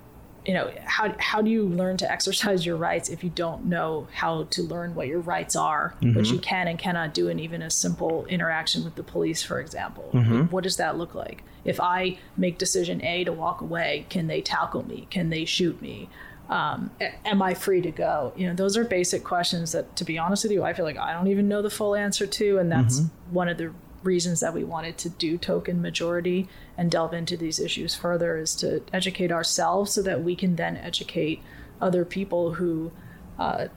you 0.44 0.52
know 0.52 0.72
how 0.84 1.14
how 1.20 1.40
do 1.40 1.50
you 1.50 1.66
learn 1.68 1.96
to 1.96 2.10
exercise 2.10 2.66
your 2.66 2.76
rights 2.76 3.08
if 3.08 3.22
you 3.22 3.30
don't 3.30 3.64
know 3.66 4.08
how 4.12 4.44
to 4.44 4.62
learn 4.62 4.96
what 4.96 5.06
your 5.06 5.20
rights 5.20 5.54
are 5.54 5.94
mm-hmm. 6.00 6.16
what 6.16 6.26
you 6.26 6.40
can 6.40 6.66
and 6.66 6.78
cannot 6.78 7.14
do 7.14 7.28
in 7.28 7.38
even 7.38 7.62
a 7.62 7.70
simple 7.70 8.26
interaction 8.26 8.82
with 8.82 8.96
the 8.96 9.02
police 9.04 9.44
for 9.44 9.60
example 9.60 10.10
mm-hmm. 10.12 10.42
what 10.46 10.64
does 10.64 10.76
that 10.76 10.98
look 10.98 11.14
like 11.14 11.44
if 11.64 11.80
i 11.80 12.16
make 12.36 12.58
decision 12.58 13.02
a 13.04 13.24
to 13.24 13.32
walk 13.32 13.60
away 13.60 14.06
can 14.08 14.26
they 14.26 14.40
tackle 14.40 14.86
me 14.86 15.06
can 15.10 15.30
they 15.30 15.44
shoot 15.44 15.80
me 15.80 16.08
um, 16.48 16.90
am 17.00 17.40
I 17.40 17.54
free 17.54 17.80
to 17.80 17.90
go? 17.90 18.32
You 18.36 18.48
know, 18.48 18.54
those 18.54 18.76
are 18.76 18.84
basic 18.84 19.24
questions 19.24 19.72
that, 19.72 19.96
to 19.96 20.04
be 20.04 20.18
honest 20.18 20.44
with 20.44 20.52
you, 20.52 20.62
I 20.62 20.74
feel 20.74 20.84
like 20.84 20.98
I 20.98 21.12
don't 21.12 21.28
even 21.28 21.48
know 21.48 21.62
the 21.62 21.70
full 21.70 21.94
answer 21.94 22.26
to. 22.26 22.58
And 22.58 22.70
that's 22.70 23.00
mm-hmm. 23.00 23.34
one 23.34 23.48
of 23.48 23.56
the 23.56 23.72
reasons 24.02 24.40
that 24.40 24.52
we 24.52 24.62
wanted 24.62 24.98
to 24.98 25.08
do 25.08 25.38
token 25.38 25.80
majority 25.80 26.48
and 26.76 26.90
delve 26.90 27.14
into 27.14 27.36
these 27.36 27.58
issues 27.58 27.94
further 27.94 28.36
is 28.36 28.54
to 28.56 28.82
educate 28.92 29.32
ourselves 29.32 29.92
so 29.92 30.02
that 30.02 30.22
we 30.22 30.36
can 30.36 30.56
then 30.56 30.76
educate 30.76 31.40
other 31.80 32.04
people 32.04 32.54
who 32.54 32.92
uh, 33.38 33.68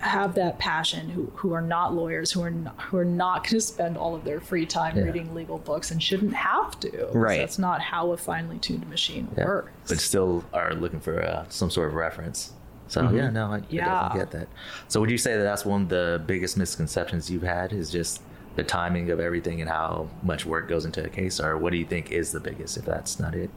have 0.00 0.34
that 0.34 0.58
passion 0.58 1.08
who, 1.08 1.30
who 1.34 1.52
are 1.52 1.60
not 1.60 1.94
lawyers 1.94 2.30
who 2.30 2.42
are 2.42 2.50
not, 2.50 2.80
who 2.82 2.96
are 2.96 3.04
not 3.04 3.42
going 3.44 3.54
to 3.54 3.60
spend 3.60 3.96
all 3.96 4.14
of 4.14 4.24
their 4.24 4.40
free 4.40 4.64
time 4.64 4.96
yeah. 4.96 5.04
reading 5.04 5.34
legal 5.34 5.58
books 5.58 5.90
and 5.90 6.02
shouldn't 6.02 6.34
have 6.34 6.78
to 6.78 7.08
right 7.12 7.38
that's 7.38 7.58
not 7.58 7.80
how 7.80 8.12
a 8.12 8.16
finely 8.16 8.58
tuned 8.58 8.88
machine 8.88 9.28
yeah. 9.36 9.44
works 9.44 9.70
but 9.88 9.98
still 9.98 10.44
are 10.52 10.74
looking 10.74 11.00
for 11.00 11.22
uh, 11.22 11.44
some 11.48 11.70
sort 11.70 11.88
of 11.88 11.94
reference 11.94 12.52
so 12.86 13.02
mm-hmm. 13.02 13.16
yeah 13.16 13.30
no 13.30 13.52
I, 13.52 13.62
yeah. 13.70 13.88
I 13.88 14.02
definitely 14.02 14.20
get 14.20 14.30
that 14.32 14.48
so 14.86 15.00
would 15.00 15.10
you 15.10 15.18
say 15.18 15.36
that 15.36 15.42
that's 15.42 15.64
one 15.64 15.82
of 15.82 15.88
the 15.88 16.22
biggest 16.26 16.56
misconceptions 16.56 17.30
you've 17.30 17.42
had 17.42 17.72
is 17.72 17.90
just 17.90 18.22
the 18.54 18.64
timing 18.64 19.10
of 19.10 19.20
everything 19.20 19.60
and 19.60 19.70
how 19.70 20.08
much 20.22 20.46
work 20.46 20.68
goes 20.68 20.84
into 20.84 21.04
a 21.04 21.08
case 21.08 21.40
or 21.40 21.58
what 21.58 21.70
do 21.70 21.78
you 21.78 21.84
think 21.84 22.12
is 22.12 22.32
the 22.32 22.40
biggest 22.40 22.76
if 22.76 22.84
that's 22.84 23.18
not 23.18 23.34
it 23.34 23.50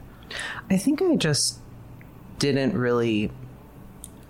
i 0.69 0.77
think 0.77 1.01
i 1.01 1.15
just 1.15 1.59
didn't 2.39 2.75
really 2.75 3.31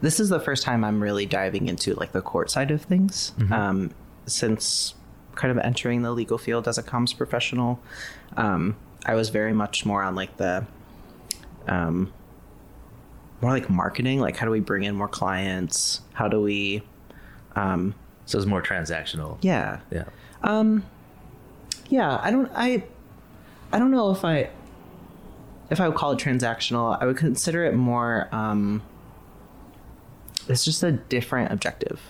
this 0.01 0.19
is 0.19 0.29
the 0.29 0.39
first 0.39 0.63
time 0.63 0.83
I'm 0.83 1.01
really 1.01 1.25
diving 1.25 1.67
into 1.67 1.93
like 1.93 2.11
the 2.11 2.21
court 2.21 2.51
side 2.51 2.71
of 2.71 2.81
things 2.81 3.33
mm-hmm. 3.37 3.53
um, 3.53 3.91
since 4.25 4.95
kind 5.35 5.51
of 5.51 5.63
entering 5.63 6.01
the 6.01 6.11
legal 6.11 6.37
field 6.37 6.67
as 6.67 6.77
a 6.77 6.83
comms 6.83 7.15
professional. 7.15 7.79
Um, 8.35 8.75
I 9.05 9.15
was 9.15 9.29
very 9.29 9.53
much 9.53 9.85
more 9.85 10.03
on 10.03 10.15
like 10.15 10.37
the 10.37 10.65
um, 11.67 12.11
more 13.41 13.51
like 13.51 13.69
marketing, 13.69 14.19
like 14.19 14.37
how 14.37 14.45
do 14.45 14.51
we 14.51 14.59
bring 14.59 14.83
in 14.83 14.95
more 14.95 15.07
clients? 15.07 16.01
How 16.13 16.27
do 16.27 16.41
we? 16.41 16.83
Um, 17.55 17.95
so 18.25 18.37
it's 18.37 18.47
more 18.47 18.61
transactional. 18.61 19.37
Yeah. 19.41 19.79
Yeah. 19.91 20.05
Um, 20.43 20.85
yeah. 21.89 22.19
I 22.21 22.31
don't. 22.31 22.51
I. 22.55 22.83
I 23.73 23.79
don't 23.79 23.91
know 23.91 24.11
if 24.11 24.23
I. 24.23 24.49
If 25.69 25.79
I 25.79 25.87
would 25.87 25.97
call 25.97 26.11
it 26.11 26.19
transactional, 26.19 26.97
I 27.01 27.05
would 27.05 27.17
consider 27.17 27.63
it 27.65 27.73
more. 27.73 28.27
Um, 28.31 28.81
it's 30.51 30.65
just 30.65 30.83
a 30.83 30.91
different 30.91 31.51
objective. 31.51 32.01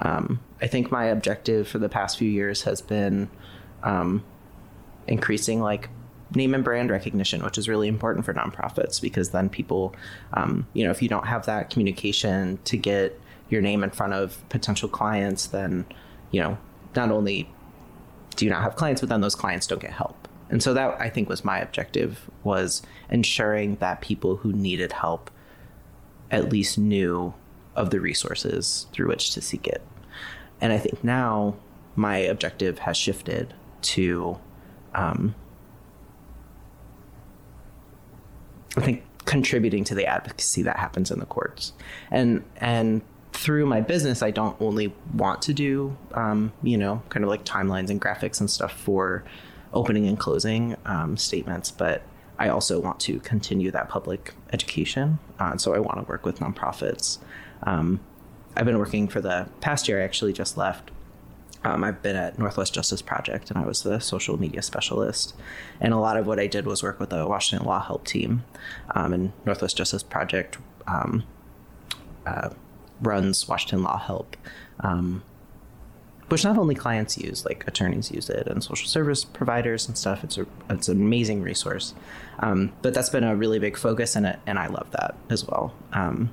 Um, 0.00 0.40
I 0.60 0.66
think 0.66 0.90
my 0.90 1.04
objective 1.04 1.68
for 1.68 1.78
the 1.78 1.88
past 1.88 2.18
few 2.18 2.28
years 2.28 2.62
has 2.62 2.82
been 2.82 3.30
um, 3.82 4.24
increasing 5.06 5.60
like 5.60 5.88
name 6.34 6.54
and 6.54 6.64
brand 6.64 6.90
recognition, 6.90 7.42
which 7.42 7.56
is 7.56 7.68
really 7.68 7.88
important 7.88 8.24
for 8.24 8.34
nonprofits 8.34 9.00
because 9.00 9.30
then 9.30 9.48
people, 9.48 9.94
um, 10.34 10.66
you 10.74 10.84
know, 10.84 10.90
if 10.90 11.00
you 11.00 11.08
don't 11.08 11.26
have 11.26 11.46
that 11.46 11.70
communication 11.70 12.58
to 12.64 12.76
get 12.76 13.18
your 13.48 13.62
name 13.62 13.84
in 13.84 13.90
front 13.90 14.12
of 14.12 14.46
potential 14.48 14.88
clients, 14.88 15.46
then, 15.46 15.86
you 16.30 16.40
know, 16.40 16.58
not 16.94 17.10
only 17.10 17.48
do 18.34 18.44
you 18.44 18.50
not 18.50 18.62
have 18.62 18.76
clients, 18.76 19.00
but 19.00 19.08
then 19.08 19.20
those 19.20 19.34
clients 19.34 19.66
don't 19.66 19.80
get 19.80 19.92
help. 19.92 20.28
And 20.50 20.62
so 20.62 20.74
that 20.74 21.00
I 21.00 21.08
think 21.08 21.28
was 21.28 21.44
my 21.44 21.58
objective 21.58 22.30
was 22.44 22.82
ensuring 23.08 23.76
that 23.76 24.00
people 24.00 24.36
who 24.36 24.52
needed 24.52 24.92
help 24.92 25.30
at 26.30 26.50
least 26.50 26.78
knew 26.78 27.34
of 27.74 27.90
the 27.90 28.00
resources 28.00 28.86
through 28.92 29.08
which 29.08 29.32
to 29.32 29.40
seek 29.40 29.66
it. 29.66 29.82
And 30.60 30.72
I 30.72 30.78
think 30.78 31.04
now 31.04 31.56
my 31.94 32.18
objective 32.18 32.80
has 32.80 32.96
shifted 32.96 33.54
to, 33.82 34.38
um, 34.94 35.34
I 38.76 38.80
think 38.80 39.02
contributing 39.24 39.84
to 39.84 39.94
the 39.94 40.06
advocacy 40.06 40.62
that 40.62 40.78
happens 40.78 41.10
in 41.10 41.18
the 41.18 41.26
courts, 41.26 41.72
and 42.10 42.44
and 42.56 43.02
through 43.32 43.66
my 43.66 43.80
business, 43.80 44.22
I 44.22 44.30
don't 44.30 44.56
only 44.60 44.94
want 45.12 45.42
to 45.42 45.52
do, 45.52 45.96
um, 46.14 46.52
you 46.62 46.78
know, 46.78 47.02
kind 47.10 47.22
of 47.22 47.28
like 47.28 47.44
timelines 47.44 47.90
and 47.90 48.00
graphics 48.00 48.40
and 48.40 48.50
stuff 48.50 48.72
for 48.72 49.24
opening 49.74 50.06
and 50.06 50.18
closing 50.18 50.76
um, 50.86 51.16
statements, 51.18 51.70
but 51.70 52.02
I 52.38 52.48
also 52.48 52.80
want 52.80 53.00
to 53.00 53.20
continue 53.20 53.70
that 53.70 53.88
public 53.88 54.34
education. 54.52 55.18
Uh, 55.38 55.56
so 55.56 55.74
I 55.74 55.78
want 55.78 55.98
to 55.98 56.04
work 56.04 56.24
with 56.24 56.38
nonprofits. 56.40 57.18
Um, 57.62 58.00
I've 58.56 58.66
been 58.66 58.78
working 58.78 59.08
for 59.08 59.20
the 59.20 59.48
past 59.60 59.88
year. 59.88 60.00
I 60.00 60.04
actually 60.04 60.32
just 60.32 60.56
left. 60.56 60.90
Um, 61.64 61.82
I've 61.82 62.02
been 62.02 62.16
at 62.16 62.38
Northwest 62.38 62.74
Justice 62.74 63.02
Project, 63.02 63.50
and 63.50 63.58
I 63.58 63.66
was 63.66 63.82
the 63.82 63.98
social 63.98 64.38
media 64.38 64.62
specialist. 64.62 65.34
And 65.80 65.92
a 65.92 65.98
lot 65.98 66.16
of 66.16 66.26
what 66.26 66.38
I 66.38 66.46
did 66.46 66.66
was 66.66 66.82
work 66.82 67.00
with 67.00 67.10
the 67.10 67.26
Washington 67.26 67.66
Law 67.66 67.80
Help 67.80 68.06
team. 68.06 68.44
Um, 68.94 69.12
and 69.12 69.32
Northwest 69.44 69.76
Justice 69.76 70.02
Project 70.02 70.58
um, 70.86 71.24
uh, 72.24 72.50
runs 73.00 73.48
Washington 73.48 73.82
Law 73.82 73.98
Help 73.98 74.36
um, 74.80 75.22
which 76.28 76.42
not 76.44 76.58
only 76.58 76.74
clients 76.74 77.16
use, 77.16 77.44
like 77.44 77.66
attorneys 77.66 78.10
use 78.10 78.28
it 78.28 78.46
and 78.48 78.62
social 78.62 78.88
service 78.88 79.24
providers 79.24 79.86
and 79.86 79.96
stuff. 79.96 80.24
It's 80.24 80.36
a 80.38 80.46
it's 80.68 80.88
an 80.88 81.00
amazing 81.00 81.42
resource, 81.42 81.94
um, 82.40 82.72
but 82.82 82.94
that's 82.94 83.10
been 83.10 83.24
a 83.24 83.36
really 83.36 83.58
big 83.58 83.76
focus, 83.76 84.16
and 84.16 84.36
and 84.46 84.58
I 84.58 84.66
love 84.66 84.90
that 84.92 85.14
as 85.30 85.46
well. 85.46 85.74
Um, 85.92 86.30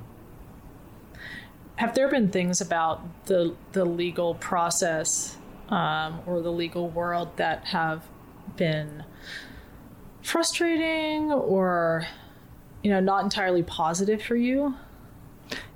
Have 1.76 1.94
there 1.94 2.08
been 2.08 2.30
things 2.30 2.60
about 2.60 3.26
the 3.26 3.54
the 3.72 3.84
legal 3.84 4.34
process 4.34 5.38
um, 5.68 6.20
or 6.26 6.40
the 6.40 6.52
legal 6.52 6.88
world 6.88 7.36
that 7.36 7.66
have 7.66 8.02
been 8.56 9.04
frustrating 10.22 11.30
or 11.32 12.06
you 12.82 12.90
know 12.90 13.00
not 13.00 13.22
entirely 13.22 13.62
positive 13.62 14.20
for 14.20 14.36
you? 14.36 14.74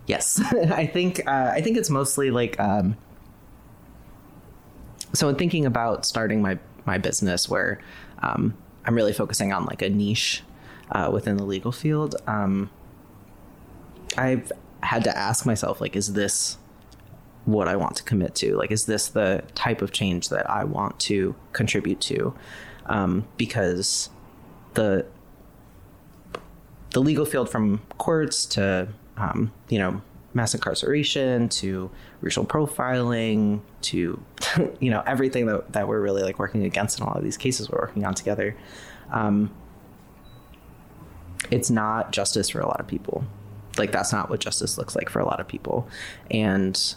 Yes, 0.07 0.41
I 0.53 0.87
think 0.87 1.23
uh, 1.27 1.53
I 1.55 1.61
think 1.61 1.77
it's 1.77 1.91
mostly 1.91 2.31
like 2.33 2.59
um, 2.59 2.97
so 5.13 5.29
in 5.29 5.37
thinking 5.37 5.67
about 5.67 6.05
starting 6.05 6.43
my 6.43 6.59
my 6.87 6.99
business 6.99 7.49
where 7.49 7.81
um, 8.23 8.55
I'm 8.85 8.95
really 8.95 9.13
focusing 9.13 9.53
on 9.53 9.67
like 9.67 9.83
a 9.83 9.89
niche 9.89 10.43
uh, 10.91 11.11
within 11.13 11.37
the 11.37 11.45
legal 11.45 11.73
field, 11.73 12.17
um, 12.27 12.71
I've 14.17 14.51
had 14.83 15.05
to 15.05 15.17
ask 15.17 15.45
myself 15.45 15.81
like, 15.81 15.95
is 15.95 16.15
this 16.15 16.57
what 17.45 17.69
I 17.69 17.77
want 17.77 17.97
to 17.97 18.03
commit 18.03 18.35
to? 18.37 18.57
Like, 18.57 18.71
is 18.71 18.87
this 18.87 19.09
the 19.09 19.45
type 19.55 19.83
of 19.83 19.93
change 19.93 20.29
that 20.31 20.49
I 20.49 20.65
want 20.65 20.99
to 21.01 21.35
contribute 21.53 22.01
to? 22.03 22.35
Um, 22.87 23.27
because 23.37 24.09
the 24.75 25.07
the 26.93 27.01
legal 27.01 27.27
field 27.27 27.51
from 27.51 27.83
courts 27.99 28.47
to 28.47 28.89
um, 29.19 29.53
you 29.69 29.79
know 29.79 30.01
mass 30.39 30.55
incarceration 30.55 31.49
to 31.51 31.91
racial 32.23 32.47
profiling 32.47 33.61
to 33.83 34.23
you 34.81 34.91
know 34.91 35.03
everything 35.07 35.45
that, 35.47 35.73
that 35.73 35.87
we're 35.87 36.01
really 36.01 36.23
like 36.23 36.39
working 36.39 36.65
against 36.65 36.99
in 36.99 37.05
a 37.05 37.07
lot 37.07 37.19
of 37.19 37.25
these 37.25 37.37
cases 37.37 37.71
we're 37.71 37.79
working 37.79 38.07
on 38.07 38.15
together. 38.15 38.57
Um, 39.13 39.51
it's 41.51 41.71
not 41.71 42.13
justice 42.13 42.49
for 42.49 42.61
a 42.61 42.67
lot 42.67 42.81
of 42.81 42.87
people. 42.87 43.25
Like 43.77 43.93
that's 43.93 44.13
not 44.13 44.31
what 44.31 44.41
justice 44.41 44.79
looks 44.79 44.97
like 44.97 45.09
for 45.09 45.21
a 45.21 45.25
lot 45.25 45.41
of 45.41 45.47
people. 45.47 45.89
And 46.31 46.95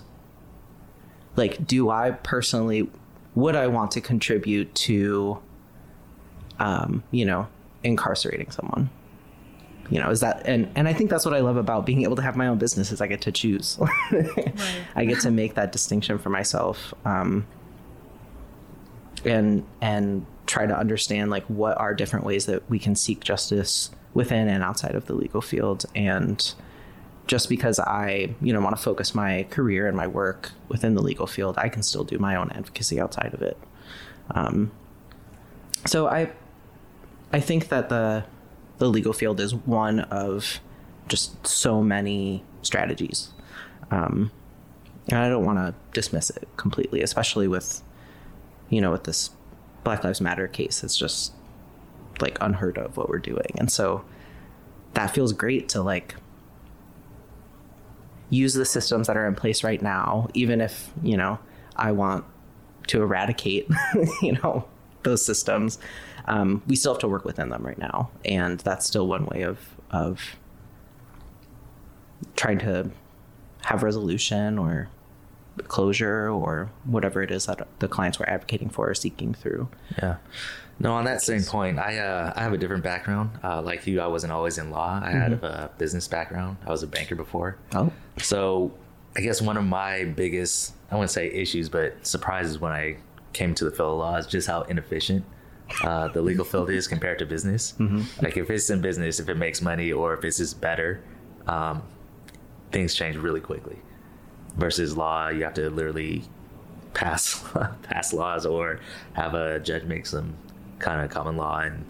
like 1.35 1.65
do 1.65 1.89
i 1.89 2.11
personally 2.11 2.89
would 3.35 3.55
i 3.55 3.67
want 3.67 3.91
to 3.91 4.01
contribute 4.01 4.73
to 4.75 5.39
um, 6.59 7.03
you 7.11 7.25
know 7.25 7.47
incarcerating 7.83 8.51
someone 8.51 8.89
you 9.91 9.99
know 9.99 10.09
is 10.09 10.21
that 10.21 10.41
and 10.47 10.71
and 10.75 10.87
i 10.87 10.93
think 10.93 11.09
that's 11.09 11.25
what 11.25 11.35
i 11.35 11.39
love 11.39 11.57
about 11.57 11.85
being 11.85 12.01
able 12.03 12.15
to 12.15 12.21
have 12.21 12.35
my 12.35 12.47
own 12.47 12.57
business 12.57 12.91
is 12.91 13.01
i 13.01 13.07
get 13.07 13.21
to 13.21 13.31
choose. 13.31 13.77
I 14.95 15.05
get 15.05 15.19
to 15.21 15.31
make 15.31 15.55
that 15.55 15.71
distinction 15.71 16.17
for 16.17 16.29
myself 16.29 16.93
um, 17.05 17.45
and 19.25 19.65
and 19.81 20.25
try 20.47 20.65
to 20.65 20.77
understand 20.77 21.29
like 21.29 21.43
what 21.45 21.77
are 21.77 21.93
different 21.93 22.25
ways 22.25 22.45
that 22.47 22.69
we 22.69 22.79
can 22.79 22.95
seek 22.95 23.23
justice 23.23 23.91
within 24.13 24.47
and 24.47 24.63
outside 24.63 24.95
of 24.95 25.05
the 25.05 25.13
legal 25.13 25.41
field. 25.41 25.85
And 25.95 26.53
just 27.27 27.47
because 27.47 27.79
i 27.79 28.33
you 28.41 28.51
know 28.51 28.59
want 28.59 28.75
to 28.75 28.81
focus 28.81 29.15
my 29.15 29.45
career 29.51 29.87
and 29.87 29.95
my 29.95 30.07
work 30.07 30.51
within 30.67 30.95
the 30.95 31.01
legal 31.01 31.27
field 31.27 31.55
i 31.57 31.69
can 31.69 31.81
still 31.81 32.03
do 32.03 32.17
my 32.17 32.35
own 32.35 32.51
advocacy 32.51 32.99
outside 32.99 33.33
of 33.33 33.41
it. 33.41 33.57
Um, 34.31 34.71
so 35.85 36.07
i 36.07 36.31
i 37.31 37.39
think 37.39 37.69
that 37.69 37.89
the 37.89 38.23
the 38.81 38.89
legal 38.89 39.13
field 39.13 39.39
is 39.39 39.53
one 39.53 39.99
of 39.99 40.59
just 41.07 41.45
so 41.45 41.83
many 41.83 42.43
strategies. 42.63 43.29
Um, 43.91 44.31
and 45.07 45.19
I 45.19 45.29
don't 45.29 45.45
want 45.45 45.59
to 45.59 45.75
dismiss 45.93 46.31
it 46.31 46.47
completely, 46.57 47.03
especially 47.03 47.47
with, 47.47 47.83
you 48.69 48.81
know, 48.81 48.89
with 48.89 49.03
this 49.03 49.29
Black 49.83 50.03
Lives 50.03 50.19
Matter 50.19 50.47
case. 50.47 50.83
It's 50.83 50.97
just 50.97 51.31
like 52.21 52.39
unheard 52.41 52.79
of 52.79 52.97
what 52.97 53.07
we're 53.07 53.19
doing. 53.19 53.51
And 53.59 53.71
so 53.71 54.03
that 54.95 55.11
feels 55.11 55.31
great 55.31 55.69
to 55.69 55.83
like 55.83 56.15
use 58.31 58.55
the 58.55 58.65
systems 58.65 59.05
that 59.05 59.15
are 59.15 59.27
in 59.27 59.35
place 59.35 59.63
right 59.63 59.81
now, 59.83 60.27
even 60.33 60.59
if, 60.59 60.89
you 61.03 61.17
know, 61.17 61.37
I 61.75 61.91
want 61.91 62.25
to 62.87 63.03
eradicate, 63.03 63.69
you 64.23 64.31
know, 64.31 64.65
those 65.03 65.23
systems 65.23 65.77
um, 66.25 66.61
we 66.67 66.75
still 66.75 66.93
have 66.93 67.01
to 67.01 67.07
work 67.07 67.25
within 67.25 67.49
them 67.49 67.63
right 67.63 67.77
now, 67.77 68.09
and 68.25 68.59
that's 68.59 68.85
still 68.85 69.07
one 69.07 69.25
way 69.25 69.43
of 69.43 69.59
of 69.91 70.19
trying 72.35 72.59
to 72.59 72.89
have 73.63 73.83
resolution 73.83 74.57
or 74.57 74.89
closure 75.67 76.29
or 76.29 76.71
whatever 76.85 77.21
it 77.21 77.29
is 77.31 77.45
that 77.45 77.67
the 77.79 77.87
clients 77.87 78.17
were 78.17 78.27
advocating 78.29 78.69
for 78.69 78.89
or 78.89 78.93
seeking 78.95 79.33
through. 79.33 79.67
Yeah. 80.01 80.17
No, 80.79 80.93
on 80.93 81.05
that 81.05 81.21
same 81.21 81.43
point, 81.43 81.77
I 81.77 81.99
uh, 81.99 82.33
I 82.35 82.41
have 82.41 82.53
a 82.53 82.57
different 82.57 82.83
background. 82.83 83.31
Uh, 83.43 83.61
like 83.61 83.85
you, 83.85 84.01
I 84.01 84.07
wasn't 84.07 84.33
always 84.33 84.57
in 84.57 84.71
law. 84.71 84.99
I 85.03 85.11
had 85.11 85.33
a 85.33 85.69
business 85.77 86.07
background. 86.07 86.57
I 86.65 86.71
was 86.71 86.81
a 86.81 86.87
banker 86.87 87.15
before. 87.15 87.57
Oh, 87.75 87.91
So 88.17 88.71
I 89.15 89.21
guess 89.21 89.41
one 89.41 89.57
of 89.57 89.63
my 89.65 90.05
biggest, 90.05 90.73
I 90.89 90.95
wouldn't 90.95 91.11
say 91.11 91.29
issues, 91.29 91.69
but 91.69 92.07
surprises 92.07 92.57
when 92.57 92.71
I 92.71 92.97
came 93.33 93.53
to 93.55 93.65
the 93.65 93.71
field 93.71 93.91
of 93.93 93.97
law 93.99 94.15
is 94.15 94.25
just 94.25 94.47
how 94.47 94.61
inefficient 94.63 95.23
uh, 95.83 96.07
the 96.09 96.21
legal 96.21 96.45
field 96.45 96.69
is 96.69 96.87
compared 96.87 97.19
to 97.19 97.25
business. 97.25 97.73
Like 98.21 98.37
if 98.37 98.49
it's 98.49 98.69
in 98.69 98.81
business, 98.81 99.19
if 99.19 99.29
it 99.29 99.37
makes 99.37 99.61
money 99.61 99.91
or 99.91 100.13
if 100.13 100.23
it's 100.23 100.37
just 100.37 100.61
better, 100.61 101.03
um, 101.47 101.83
things 102.71 102.93
change 102.95 103.15
really 103.15 103.41
quickly. 103.41 103.79
Versus 104.55 104.97
law, 104.97 105.29
you 105.29 105.43
have 105.43 105.53
to 105.55 105.69
literally 105.69 106.23
pass 106.93 107.43
pass 107.83 108.13
laws 108.13 108.45
or 108.45 108.79
have 109.13 109.33
a 109.33 109.59
judge 109.59 109.83
make 109.83 110.05
some 110.05 110.35
kind 110.79 111.01
of 111.01 111.09
common 111.09 111.37
law. 111.37 111.59
And 111.59 111.85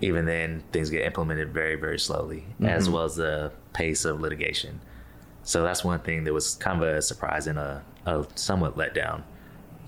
even 0.00 0.24
then 0.26 0.64
things 0.72 0.90
get 0.90 1.04
implemented 1.04 1.52
very 1.52 1.76
very 1.76 1.98
slowly 1.98 2.44
as 2.60 2.90
well 2.90 3.04
as 3.04 3.16
the 3.16 3.52
pace 3.72 4.04
of 4.04 4.20
litigation. 4.20 4.80
So 5.44 5.62
that's 5.62 5.84
one 5.84 6.00
thing 6.00 6.24
that 6.24 6.32
was 6.32 6.54
kind 6.56 6.82
of 6.82 6.88
a 6.88 7.02
surprise 7.02 7.46
and 7.46 7.58
a, 7.58 7.82
a 8.06 8.26
somewhat 8.34 8.76
letdown 8.76 9.22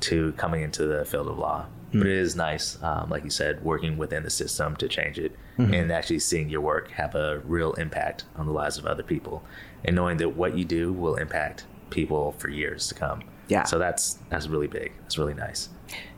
to 0.01 0.33
coming 0.33 0.63
into 0.63 0.87
the 0.87 1.05
field 1.05 1.29
of 1.29 1.39
law 1.39 1.67
but 1.95 2.07
it 2.07 2.19
is 2.19 2.37
nice 2.37 2.83
um, 2.83 3.09
like 3.09 3.25
you 3.25 3.31
said 3.31 3.63
working 3.65 3.97
within 3.97 4.23
the 4.23 4.31
system 4.31 4.77
to 4.77 4.89
change 4.89 5.19
it 5.19 5.33
and 5.57 5.93
actually 5.93 6.19
seeing 6.19 6.49
your 6.49 6.61
work 6.61 6.91
have 6.91 7.15
a 7.15 7.39
real 7.45 7.73
impact 7.75 8.25
on 8.37 8.47
the 8.47 8.53
lives 8.53 8.77
of 8.77 8.87
other 8.87 9.03
people 9.05 9.43
and 9.85 9.95
knowing 9.95 10.17
that 10.17 10.31
what 10.31 10.59
you 10.59 10.65
do 10.65 10.93
will 10.93 11.15
impact 11.15 11.65
people 11.91 12.33
for 12.39 12.49
years 12.49 12.89
to 12.89 12.95
come. 12.95 13.23
Yeah. 13.47 13.65
so 13.65 13.79
that's 13.79 14.19
that's 14.31 14.47
really 14.49 14.67
big. 14.67 14.93
That's 15.03 15.19
really 15.19 15.35
nice. 15.35 15.69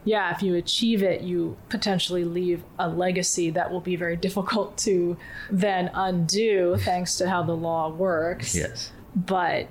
Yeah, 0.05 0.33
if 0.35 0.43
you 0.43 0.55
achieve 0.55 1.03
it, 1.03 1.23
you 1.23 1.57
potentially 1.69 2.25
leave 2.25 2.63
a 2.79 2.89
legacy 2.89 3.51
that 3.51 3.71
will 3.71 3.81
be 3.81 3.97
very 3.97 4.17
difficult 4.17 4.79
to 4.79 5.17
then 5.51 5.91
undo 5.93 6.77
thanks 6.79 7.17
to 7.17 7.29
how 7.29 7.43
the 7.43 7.57
law 7.57 7.89
works. 7.89 8.55
yes. 8.55 8.93
But 9.15 9.69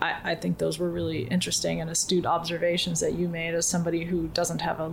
I, 0.00 0.32
I 0.32 0.34
think 0.34 0.58
those 0.58 0.78
were 0.78 0.90
really 0.90 1.22
interesting 1.24 1.80
and 1.80 1.90
astute 1.90 2.26
observations 2.26 3.00
that 3.00 3.14
you 3.14 3.28
made 3.28 3.54
as 3.54 3.66
somebody 3.66 4.04
who 4.04 4.28
doesn't 4.28 4.60
have 4.60 4.80
a, 4.80 4.90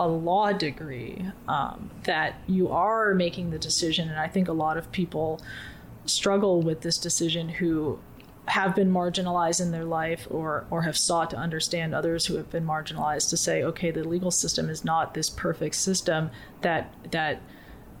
a 0.00 0.08
law 0.08 0.52
degree, 0.52 1.26
um, 1.48 1.90
that 2.04 2.34
you 2.46 2.68
are 2.68 3.14
making 3.14 3.50
the 3.50 3.58
decision. 3.58 4.08
And 4.08 4.18
I 4.18 4.28
think 4.28 4.48
a 4.48 4.52
lot 4.52 4.76
of 4.76 4.90
people 4.90 5.40
struggle 6.06 6.62
with 6.62 6.80
this 6.80 6.98
decision 6.98 7.48
who 7.48 7.98
have 8.46 8.74
been 8.74 8.90
marginalized 8.90 9.60
in 9.60 9.70
their 9.70 9.84
life 9.84 10.26
or 10.28 10.66
or 10.68 10.82
have 10.82 10.96
sought 10.96 11.30
to 11.30 11.36
understand 11.36 11.94
others 11.94 12.26
who 12.26 12.36
have 12.36 12.50
been 12.50 12.66
marginalized 12.66 13.30
to 13.30 13.36
say 13.36 13.62
okay 13.62 13.92
the 13.92 14.02
legal 14.02 14.32
system 14.32 14.68
is 14.68 14.84
not 14.84 15.14
this 15.14 15.30
perfect 15.30 15.76
system 15.76 16.28
that 16.62 16.92
that 17.12 17.40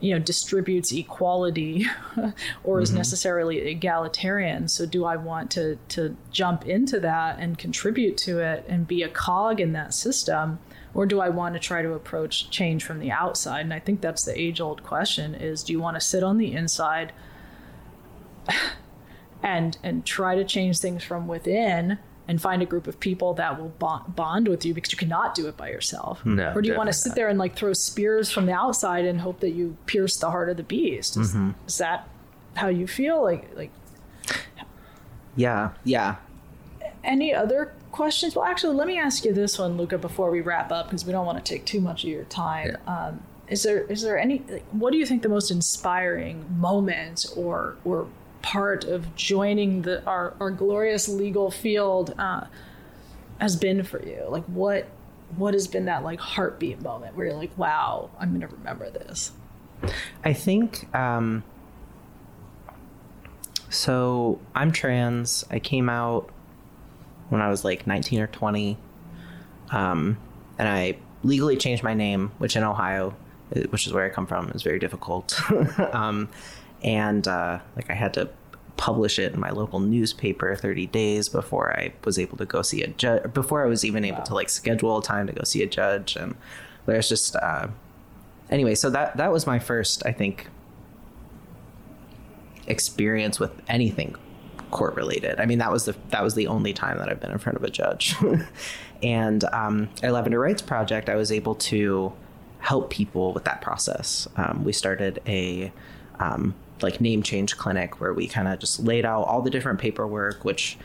you 0.02 0.12
know 0.12 0.18
distributes 0.18 0.92
equality 0.92 1.86
or 2.64 2.80
is 2.80 2.90
mm-hmm. 2.90 2.98
necessarily 2.98 3.60
egalitarian. 3.60 4.68
So 4.68 4.84
do 4.84 5.04
i 5.04 5.16
want 5.16 5.50
to 5.52 5.76
to 5.90 6.16
jump 6.30 6.66
into 6.66 7.00
that 7.00 7.38
and 7.38 7.56
contribute 7.56 8.16
to 8.18 8.40
it 8.40 8.66
and 8.68 8.86
be 8.86 9.02
a 9.02 9.08
cog 9.08 9.60
in 9.60 9.72
that 9.72 9.94
system? 9.94 10.58
Or 10.92 11.06
do 11.06 11.20
i 11.20 11.28
want 11.28 11.54
to 11.54 11.60
try 11.60 11.82
to 11.82 11.92
approach 11.92 12.50
change 12.50 12.84
from 12.84 12.98
the 12.98 13.12
outside? 13.12 13.60
And 13.60 13.72
i 13.72 13.78
think 13.78 14.00
that's 14.00 14.24
the 14.24 14.38
age 14.38 14.60
old 14.60 14.82
question 14.82 15.34
is 15.34 15.62
do 15.62 15.72
you 15.72 15.80
want 15.80 15.96
to 15.96 16.00
sit 16.00 16.24
on 16.24 16.36
the 16.36 16.52
inside 16.52 17.12
and 19.42 19.78
and 19.82 20.04
try 20.04 20.34
to 20.34 20.44
change 20.44 20.80
things 20.80 21.04
from 21.04 21.28
within 21.28 21.98
and 22.28 22.40
find 22.40 22.62
a 22.62 22.66
group 22.66 22.86
of 22.86 23.00
people 23.00 23.34
that 23.34 23.60
will 23.60 23.70
bond, 23.70 24.14
bond 24.14 24.46
with 24.48 24.64
you 24.64 24.72
because 24.74 24.92
you 24.92 24.98
cannot 24.98 25.34
do 25.34 25.48
it 25.48 25.56
by 25.56 25.68
yourself. 25.68 26.24
No, 26.24 26.52
or 26.54 26.62
do 26.62 26.68
you 26.68 26.76
want 26.76 26.86
to 26.86 26.92
sit 26.92 27.10
not. 27.10 27.16
there 27.16 27.28
and 27.28 27.38
like 27.38 27.56
throw 27.56 27.72
spears 27.72 28.30
from 28.30 28.46
the 28.46 28.52
outside 28.52 29.04
and 29.04 29.20
hope 29.20 29.40
that 29.40 29.50
you 29.50 29.76
pierce 29.86 30.16
the 30.18 30.30
heart 30.30 30.48
of 30.48 30.56
the 30.56 30.62
beast? 30.62 31.16
Is, 31.16 31.32
Mm-hmm. 31.34 31.50
is 31.66 31.78
that 31.78 32.08
how 32.54 32.68
you 32.68 32.86
feel? 32.86 33.22
Like 33.22 33.48
like 33.56 33.70
yeah, 35.36 35.70
yeah. 35.84 36.16
any 37.04 37.34
other 37.34 37.72
questions? 37.90 38.36
Well 38.36 38.44
actually 38.44 38.76
let 38.76 38.86
me 38.86 38.98
ask 38.98 39.24
you 39.24 39.32
this 39.32 39.58
one 39.58 39.76
luca 39.76 39.98
before 39.98 40.30
we 40.30 40.40
wrap 40.40 40.70
up 40.70 40.86
because 40.86 41.04
we 41.04 41.12
don't 41.12 41.26
want 41.26 41.44
to 41.44 41.52
take 41.54 41.64
too 41.64 41.80
much 41.80 42.04
of 42.04 42.10
your 42.10 42.24
time. 42.24 42.76
Um, 42.86 43.22
is 43.48 43.62
there 43.62 43.84
is 43.84 44.02
there 44.02 44.18
any 44.18 44.42
like, 44.48 44.64
what 44.72 44.92
do 44.92 44.98
you 44.98 45.06
think 45.06 45.22
the 45.22 45.28
most 45.28 45.50
inspiring 45.50 46.44
moment 46.58 47.26
or 47.36 47.76
or 47.84 48.06
part 48.42 48.84
of 48.84 49.14
joining 49.14 49.82
the 49.82 50.04
our, 50.04 50.34
our 50.40 50.50
glorious 50.50 51.08
legal 51.08 51.50
field 51.50 52.14
uh, 52.18 52.44
has 53.38 53.56
been 53.56 53.82
for 53.82 54.02
you 54.04 54.24
like 54.28 54.44
what 54.44 54.86
what 55.36 55.54
has 55.54 55.66
been 55.66 55.86
that 55.86 56.04
like 56.04 56.20
heartbeat 56.20 56.80
moment 56.82 57.16
where 57.16 57.26
you're 57.26 57.36
like 57.36 57.56
wow 57.56 58.10
i'm 58.18 58.32
gonna 58.32 58.48
remember 58.48 58.90
this 58.90 59.32
I 60.24 60.32
think 60.32 60.94
um, 60.94 61.42
so. 63.68 64.40
I'm 64.54 64.72
trans. 64.72 65.44
I 65.50 65.58
came 65.58 65.88
out 65.88 66.30
when 67.28 67.40
I 67.40 67.48
was 67.48 67.64
like 67.64 67.86
19 67.86 68.20
or 68.20 68.26
20, 68.26 68.76
um, 69.70 70.18
and 70.58 70.68
I 70.68 70.96
legally 71.22 71.56
changed 71.56 71.82
my 71.82 71.94
name, 71.94 72.30
which 72.38 72.56
in 72.56 72.62
Ohio, 72.62 73.14
which 73.70 73.86
is 73.86 73.92
where 73.92 74.04
I 74.04 74.10
come 74.10 74.26
from, 74.26 74.50
is 74.50 74.62
very 74.62 74.78
difficult. 74.78 75.38
um, 75.92 76.28
and 76.82 77.26
uh, 77.26 77.60
like 77.76 77.90
I 77.90 77.94
had 77.94 78.14
to 78.14 78.30
publish 78.76 79.18
it 79.18 79.32
in 79.32 79.40
my 79.40 79.50
local 79.50 79.80
newspaper 79.80 80.56
30 80.56 80.86
days 80.88 81.28
before 81.28 81.78
I 81.78 81.92
was 82.04 82.18
able 82.18 82.36
to 82.38 82.44
go 82.44 82.62
see 82.62 82.82
a 82.82 82.88
judge. 82.88 83.32
Before 83.32 83.64
I 83.64 83.68
was 83.68 83.84
even 83.84 84.04
able 84.04 84.22
to 84.22 84.34
like 84.34 84.48
schedule 84.48 84.98
a 84.98 85.02
time 85.02 85.26
to 85.26 85.32
go 85.32 85.44
see 85.44 85.62
a 85.62 85.66
judge, 85.66 86.16
and 86.16 86.34
there's 86.86 87.08
just. 87.08 87.36
Uh, 87.36 87.68
anyway, 88.50 88.74
so 88.74 88.90
that 88.90 89.16
that 89.16 89.32
was 89.32 89.46
my 89.46 89.58
first, 89.58 90.04
I 90.06 90.12
think, 90.12 90.48
experience 92.66 93.38
with 93.38 93.52
anything 93.68 94.16
court 94.70 94.96
related. 94.96 95.38
I 95.38 95.46
mean, 95.46 95.58
that 95.58 95.70
was 95.70 95.84
the 95.84 95.94
that 96.10 96.24
was 96.24 96.34
the 96.34 96.48
only 96.48 96.72
time 96.72 96.98
that 96.98 97.08
I've 97.08 97.20
been 97.20 97.30
in 97.30 97.38
front 97.38 97.56
of 97.56 97.64
a 97.64 97.70
judge. 97.70 98.16
and 99.02 99.44
um, 99.52 99.90
at 100.02 100.12
Lavender 100.12 100.40
Rights 100.40 100.62
Project, 100.62 101.08
I 101.08 101.14
was 101.14 101.30
able 101.30 101.54
to 101.56 102.12
help 102.58 102.90
people 102.90 103.32
with 103.32 103.44
that 103.44 103.60
process. 103.60 104.28
Um, 104.36 104.64
we 104.64 104.72
started 104.72 105.20
a 105.26 105.72
um, 106.18 106.54
like 106.82 107.00
name 107.00 107.22
change 107.22 107.56
clinic 107.56 108.00
where 108.00 108.12
we 108.12 108.26
kind 108.26 108.48
of 108.48 108.58
just 108.58 108.80
laid 108.80 109.04
out 109.04 109.22
all 109.22 109.42
the 109.42 109.50
different 109.50 109.78
paperwork, 109.78 110.44
which 110.44 110.78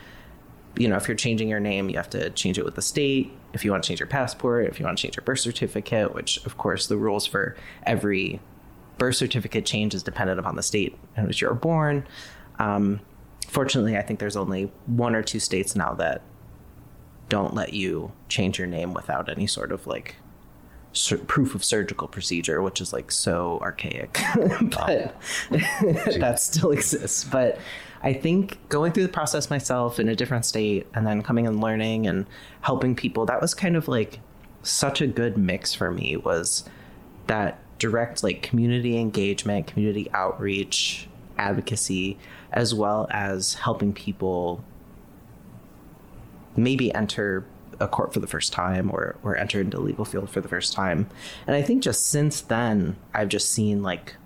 you 0.76 0.86
know, 0.86 0.96
if 0.96 1.08
you're 1.08 1.16
changing 1.16 1.48
your 1.48 1.60
name, 1.60 1.88
you 1.88 1.96
have 1.96 2.10
to 2.10 2.30
change 2.30 2.58
it 2.58 2.64
with 2.64 2.76
the 2.76 2.82
state. 2.82 3.32
If 3.52 3.64
you 3.64 3.70
want 3.70 3.82
to 3.82 3.88
change 3.88 4.00
your 4.00 4.06
passport, 4.06 4.66
if 4.66 4.78
you 4.78 4.86
want 4.86 4.98
to 4.98 5.02
change 5.02 5.16
your 5.16 5.24
birth 5.24 5.40
certificate, 5.40 6.14
which 6.14 6.44
of 6.46 6.56
course 6.56 6.86
the 6.86 6.96
rules 6.96 7.26
for 7.26 7.56
every 7.84 8.40
birth 8.98 9.16
certificate 9.16 9.64
change 9.64 9.94
is 9.94 10.02
dependent 10.02 10.38
upon 10.38 10.56
the 10.56 10.62
state 10.62 10.96
in 11.16 11.26
which 11.26 11.40
you 11.40 11.48
were 11.48 11.54
born. 11.54 12.06
Um, 12.58 13.00
fortunately, 13.48 13.96
I 13.96 14.02
think 14.02 14.20
there's 14.20 14.36
only 14.36 14.70
one 14.86 15.14
or 15.14 15.22
two 15.22 15.40
states 15.40 15.74
now 15.74 15.94
that 15.94 16.22
don't 17.28 17.54
let 17.54 17.72
you 17.72 18.12
change 18.28 18.58
your 18.58 18.66
name 18.66 18.94
without 18.94 19.28
any 19.28 19.46
sort 19.46 19.72
of 19.72 19.86
like 19.86 20.16
sur- 20.92 21.18
proof 21.18 21.54
of 21.54 21.64
surgical 21.64 22.08
procedure, 22.08 22.62
which 22.62 22.80
is 22.80 22.92
like 22.92 23.10
so 23.10 23.58
archaic, 23.62 24.12
but 24.60 25.14
that 25.50 26.36
still 26.38 26.70
exists. 26.70 27.24
But 27.24 27.58
I 28.02 28.12
think 28.12 28.58
going 28.68 28.92
through 28.92 29.04
the 29.04 29.12
process 29.12 29.50
myself 29.50 29.98
in 29.98 30.08
a 30.08 30.14
different 30.14 30.44
state 30.44 30.86
and 30.94 31.06
then 31.06 31.22
coming 31.22 31.46
and 31.46 31.60
learning 31.60 32.06
and 32.06 32.26
helping 32.60 32.94
people, 32.94 33.26
that 33.26 33.40
was 33.40 33.54
kind 33.54 33.76
of 33.76 33.88
like 33.88 34.20
such 34.62 35.00
a 35.00 35.06
good 35.06 35.36
mix 35.36 35.74
for 35.74 35.90
me 35.90 36.16
was 36.16 36.64
that 37.26 37.58
direct 37.78 38.22
like 38.22 38.42
community 38.42 38.98
engagement, 38.98 39.66
community 39.66 40.10
outreach, 40.12 41.08
advocacy, 41.38 42.18
as 42.52 42.74
well 42.74 43.06
as 43.10 43.54
helping 43.54 43.92
people 43.92 44.64
maybe 46.56 46.92
enter 46.94 47.44
a 47.80 47.88
court 47.88 48.12
for 48.12 48.20
the 48.20 48.26
first 48.26 48.52
time 48.52 48.90
or 48.90 49.16
or 49.22 49.36
enter 49.36 49.60
into 49.60 49.76
the 49.76 49.82
legal 49.82 50.04
field 50.04 50.30
for 50.30 50.40
the 50.40 50.48
first 50.48 50.72
time. 50.72 51.08
And 51.46 51.54
I 51.54 51.62
think 51.62 51.82
just 51.82 52.06
since 52.06 52.40
then 52.40 52.96
I've 53.14 53.28
just 53.28 53.50
seen 53.50 53.82
like 53.82 54.16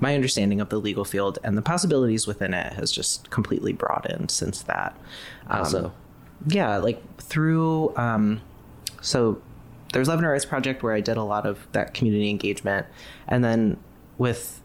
my 0.00 0.14
understanding 0.14 0.60
of 0.60 0.68
the 0.68 0.78
legal 0.78 1.04
field 1.04 1.38
and 1.42 1.58
the 1.58 1.62
possibilities 1.62 2.26
within 2.26 2.54
it 2.54 2.74
has 2.74 2.92
just 2.92 3.30
completely 3.30 3.72
broadened 3.72 4.30
since 4.30 4.62
that. 4.62 4.96
Um, 5.48 5.58
Also, 5.58 5.92
yeah, 6.46 6.76
like 6.76 7.02
through 7.20 7.96
um 7.96 8.40
so 9.00 9.40
there's 9.92 10.08
Lavender 10.08 10.30
Rights 10.30 10.44
Project 10.44 10.82
where 10.82 10.92
I 10.92 11.00
did 11.00 11.16
a 11.16 11.22
lot 11.22 11.46
of 11.46 11.66
that 11.72 11.94
community 11.94 12.30
engagement. 12.30 12.86
And 13.26 13.42
then 13.42 13.78
with 14.18 14.60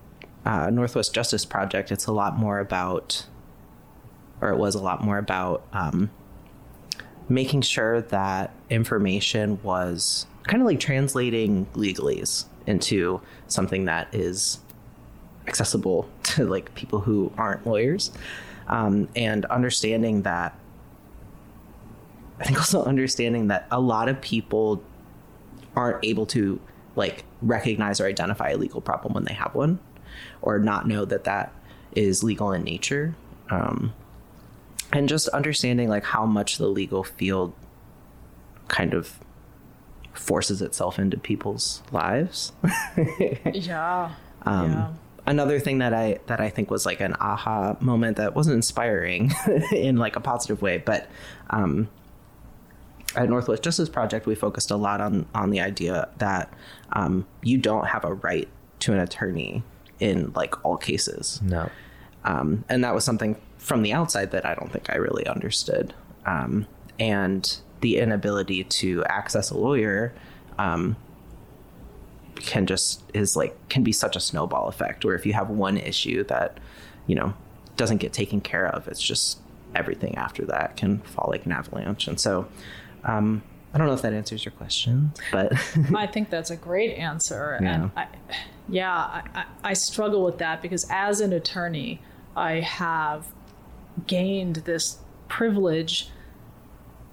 uh, 0.45 0.69
Northwest 0.69 1.13
Justice 1.13 1.45
Project, 1.45 1.91
it's 1.91 2.05
a 2.07 2.11
lot 2.11 2.35
more 2.37 2.59
about, 2.59 3.25
or 4.41 4.49
it 4.49 4.57
was 4.57 4.75
a 4.75 4.81
lot 4.81 5.01
more 5.03 5.17
about 5.17 5.65
um, 5.71 6.09
making 7.29 7.61
sure 7.61 8.01
that 8.01 8.53
information 8.69 9.61
was 9.63 10.25
kind 10.43 10.61
of 10.61 10.67
like 10.67 10.79
translating 10.79 11.65
legalese 11.73 12.45
into 12.67 13.21
something 13.47 13.85
that 13.85 14.13
is 14.13 14.59
accessible 15.47 16.09
to 16.23 16.45
like 16.45 16.73
people 16.75 16.99
who 16.99 17.31
aren't 17.37 17.65
lawyers, 17.65 18.11
um, 18.67 19.07
and 19.15 19.45
understanding 19.45 20.23
that. 20.23 20.57
I 22.39 22.45
think 22.45 22.57
also 22.57 22.83
understanding 22.83 23.47
that 23.49 23.67
a 23.71 23.79
lot 23.79 24.09
of 24.09 24.19
people 24.19 24.83
aren't 25.75 26.03
able 26.03 26.25
to 26.27 26.59
like 26.95 27.23
recognize 27.41 28.01
or 28.01 28.07
identify 28.07 28.49
a 28.49 28.57
legal 28.57 28.81
problem 28.81 29.13
when 29.13 29.23
they 29.23 29.33
have 29.33 29.53
one, 29.55 29.79
or 30.41 30.59
not 30.59 30.87
know 30.87 31.05
that 31.05 31.23
that 31.25 31.53
is 31.93 32.23
legal 32.23 32.51
in 32.51 32.63
nature. 32.63 33.15
Um, 33.49 33.93
and 34.93 35.09
just 35.09 35.27
understanding 35.29 35.89
like 35.89 36.03
how 36.03 36.25
much 36.25 36.57
the 36.57 36.67
legal 36.67 37.03
field 37.03 37.53
kind 38.67 38.93
of 38.93 39.19
forces 40.13 40.61
itself 40.61 40.99
into 40.99 41.17
people's 41.17 41.83
lives. 41.91 42.53
Yeah. 43.53 44.11
Um, 44.43 44.71
yeah. 44.71 44.93
Another 45.25 45.59
thing 45.59 45.77
that 45.79 45.93
I 45.93 46.19
that 46.27 46.41
I 46.41 46.49
think 46.49 46.69
was 46.69 46.85
like 46.85 46.99
an 46.99 47.15
aha 47.19 47.77
moment 47.79 48.17
that 48.17 48.35
wasn't 48.35 48.55
inspiring 48.55 49.31
in 49.71 49.95
like 49.97 50.15
a 50.15 50.19
positive 50.19 50.61
way, 50.61 50.77
but 50.77 51.09
um, 51.49 51.87
at 53.15 53.29
Northwest 53.29 53.63
Justice 53.63 53.87
Project, 53.87 54.25
we 54.25 54.35
focused 54.35 54.69
a 54.69 54.75
lot 54.75 54.99
on 54.99 55.25
on 55.33 55.49
the 55.49 55.61
idea 55.61 56.09
that 56.17 56.53
um, 56.91 57.25
you 57.41 57.57
don't 57.57 57.87
have 57.87 58.03
a 58.03 58.13
right 58.13 58.49
to 58.79 58.91
an 58.91 58.99
attorney 58.99 59.63
in 59.99 60.33
like 60.35 60.63
all 60.65 60.75
cases. 60.75 61.41
No. 61.41 61.69
Um, 62.25 62.65
and 62.67 62.83
that 62.83 62.93
was 62.93 63.05
something 63.05 63.37
from 63.63 63.81
the 63.81 63.93
outside 63.93 64.31
that 64.31 64.45
I 64.45 64.53
don't 64.55 64.71
think 64.71 64.89
I 64.89 64.95
really 64.95 65.25
understood. 65.25 65.93
Um, 66.25 66.67
and 66.99 67.57
the 67.79 67.97
inability 67.97 68.65
to 68.65 69.03
access 69.05 69.49
a 69.51 69.57
lawyer 69.57 70.13
um, 70.57 70.97
can 72.35 72.65
just 72.65 73.03
is 73.13 73.37
like 73.37 73.55
can 73.69 73.83
be 73.83 73.93
such 73.93 74.17
a 74.17 74.19
snowball 74.19 74.67
effect. 74.67 75.05
Where 75.05 75.15
if 75.15 75.25
you 75.25 75.31
have 75.33 75.49
one 75.49 75.77
issue 75.77 76.25
that 76.25 76.59
you 77.07 77.15
know 77.15 77.33
doesn't 77.77 77.97
get 77.97 78.11
taken 78.11 78.41
care 78.41 78.67
of, 78.67 78.87
it's 78.89 79.01
just 79.01 79.39
everything 79.73 80.15
after 80.17 80.45
that 80.45 80.75
can 80.75 80.99
fall 80.99 81.29
like 81.29 81.45
an 81.45 81.53
avalanche. 81.53 82.07
And 82.07 82.19
so, 82.19 82.47
um, 83.05 83.41
I 83.73 83.77
don't 83.77 83.87
know 83.87 83.93
if 83.93 84.01
that 84.01 84.13
answers 84.13 84.43
your 84.43 84.51
question, 84.51 85.13
but 85.31 85.53
I 85.95 86.05
think 86.05 86.29
that's 86.29 86.51
a 86.51 86.57
great 86.57 86.95
answer. 86.97 87.57
Yeah. 87.61 87.73
And 87.73 87.91
I, 87.95 88.07
yeah, 88.67 88.93
I, 88.93 89.23
I, 89.33 89.45
I 89.63 89.73
struggle 89.73 90.23
with 90.23 90.39
that 90.39 90.61
because 90.61 90.85
as 90.89 91.21
an 91.21 91.31
attorney, 91.31 92.01
I 92.35 92.59
have 92.59 93.25
gained 94.07 94.57
this 94.57 94.97
privilege 95.27 96.09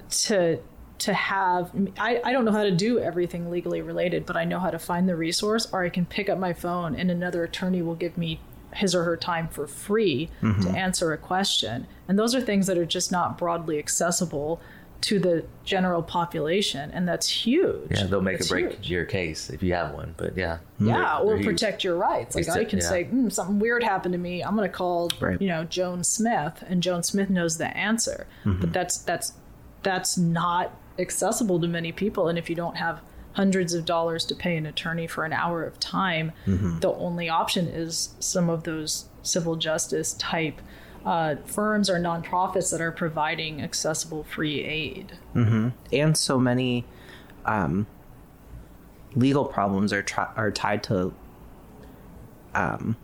to 0.09 0.61
to 0.99 1.15
have 1.15 1.71
I, 1.99 2.21
I 2.23 2.33
don't 2.33 2.45
know 2.45 2.53
how 2.53 2.65
to 2.65 2.71
do 2.71 2.99
everything 2.99 3.51
legally 3.51 3.81
related, 3.81 4.27
but 4.27 4.37
I 4.37 4.45
know 4.45 4.59
how 4.59 4.71
to 4.71 4.79
find 4.79 5.09
the 5.09 5.17
resource 5.17 5.67
or 5.73 5.83
I 5.83 5.89
can 5.89 6.05
pick 6.05 6.29
up 6.29 6.39
my 6.39 6.53
phone 6.53 6.95
and 6.95 7.11
another 7.11 7.43
attorney 7.43 7.81
will 7.81 7.95
give 7.95 8.19
me 8.19 8.41
his 8.75 8.95
or 8.95 9.05
her 9.05 9.17
time 9.17 9.49
for 9.49 9.67
free 9.67 10.31
to 10.41 10.47
mm-hmm. 10.47 10.77
answer 10.77 11.13
a 11.13 11.19
question. 11.19 11.87
And 12.07 12.19
those 12.19 12.35
are 12.35 12.41
things 12.41 12.67
that 12.67 12.79
are 12.79 12.87
just 12.87 13.11
not 13.11 13.37
broadly 13.37 13.79
accessible 13.79 14.61
to 15.03 15.19
the 15.19 15.45
general 15.65 16.03
population 16.03 16.91
and 16.93 17.09
that's 17.09 17.29
huge. 17.29 17.91
Yeah, 17.91 18.05
they'll 18.07 18.21
make 18.21 18.41
It's 18.41 18.51
or 18.51 18.55
break 18.61 18.73
huge. 18.73 18.91
your 18.91 19.05
case 19.07 19.49
if 19.51 19.63
you 19.63 19.73
have 19.75 19.95
one. 19.95 20.15
But 20.17 20.37
yeah. 20.37 20.59
Yeah, 20.79 20.95
They're- 20.97 21.05
or 21.23 21.27
they're 21.29 21.37
huge. 21.39 21.47
protect 21.47 21.85
your 21.85 21.97
rights. 21.97 22.35
Like 22.37 22.49
I 22.51 22.65
can 22.65 22.81
yeah. 22.81 22.85
say 22.89 23.05
mm, 23.05 23.33
something 23.33 23.59
weird 23.59 23.83
happened 23.83 24.13
to 24.13 24.19
me. 24.19 24.43
I'm 24.43 24.57
going 24.57 24.69
to 24.71 24.77
call 24.77 25.11
Right. 25.21 25.41
you 25.41 25.49
know 25.49 25.65
Joan 25.65 26.05
Smith, 26.05 26.63
and 26.69 26.83
Joan 26.83 27.03
Smith 27.03 27.31
knows 27.31 27.57
the 27.59 27.75
answer. 27.77 28.27
Mm-hmm. 28.45 28.61
But 28.61 28.73
that's 28.73 28.99
that's 28.99 29.33
that's 29.83 30.19
not 30.19 30.77
accessible 30.99 31.59
to 31.61 31.67
many 31.69 31.93
people. 31.93 32.29
And 32.29 32.39
if 32.39 32.51
you 32.51 32.57
don't 32.57 32.77
have 32.77 33.01
hundreds 33.33 33.73
of 33.75 33.85
dollars 33.87 34.25
to 34.27 34.35
pay 34.35 34.57
an 34.57 34.67
attorney 34.67 35.07
for 35.07 35.25
an 35.25 35.33
hour 35.33 35.65
of 35.65 35.79
time, 35.81 36.33
Mm-hmm. 36.47 36.81
the 36.81 36.93
only 36.93 37.29
option 37.29 37.67
is 37.69 38.11
some 38.19 38.51
of 38.51 38.65
those 38.65 39.07
civil 39.23 39.57
justice 39.57 40.13
type 40.15 40.61
uh, 41.05 41.37
firms 41.47 41.89
or 41.89 41.99
nonprofits 41.99 42.71
that 42.71 42.81
are 42.81 42.93
providing 42.93 43.63
accessible 43.63 44.25
free 44.25 44.63
aid. 44.63 45.19
and 45.93 46.17
so 46.17 46.39
many 46.39 46.85
um, 47.45 47.87
legal 49.15 49.45
problems 49.45 49.93
are 49.93 50.03
tri- 50.03 50.31
are 50.37 50.51
tied 50.51 50.83
to 50.85 51.13
um, 52.55 52.97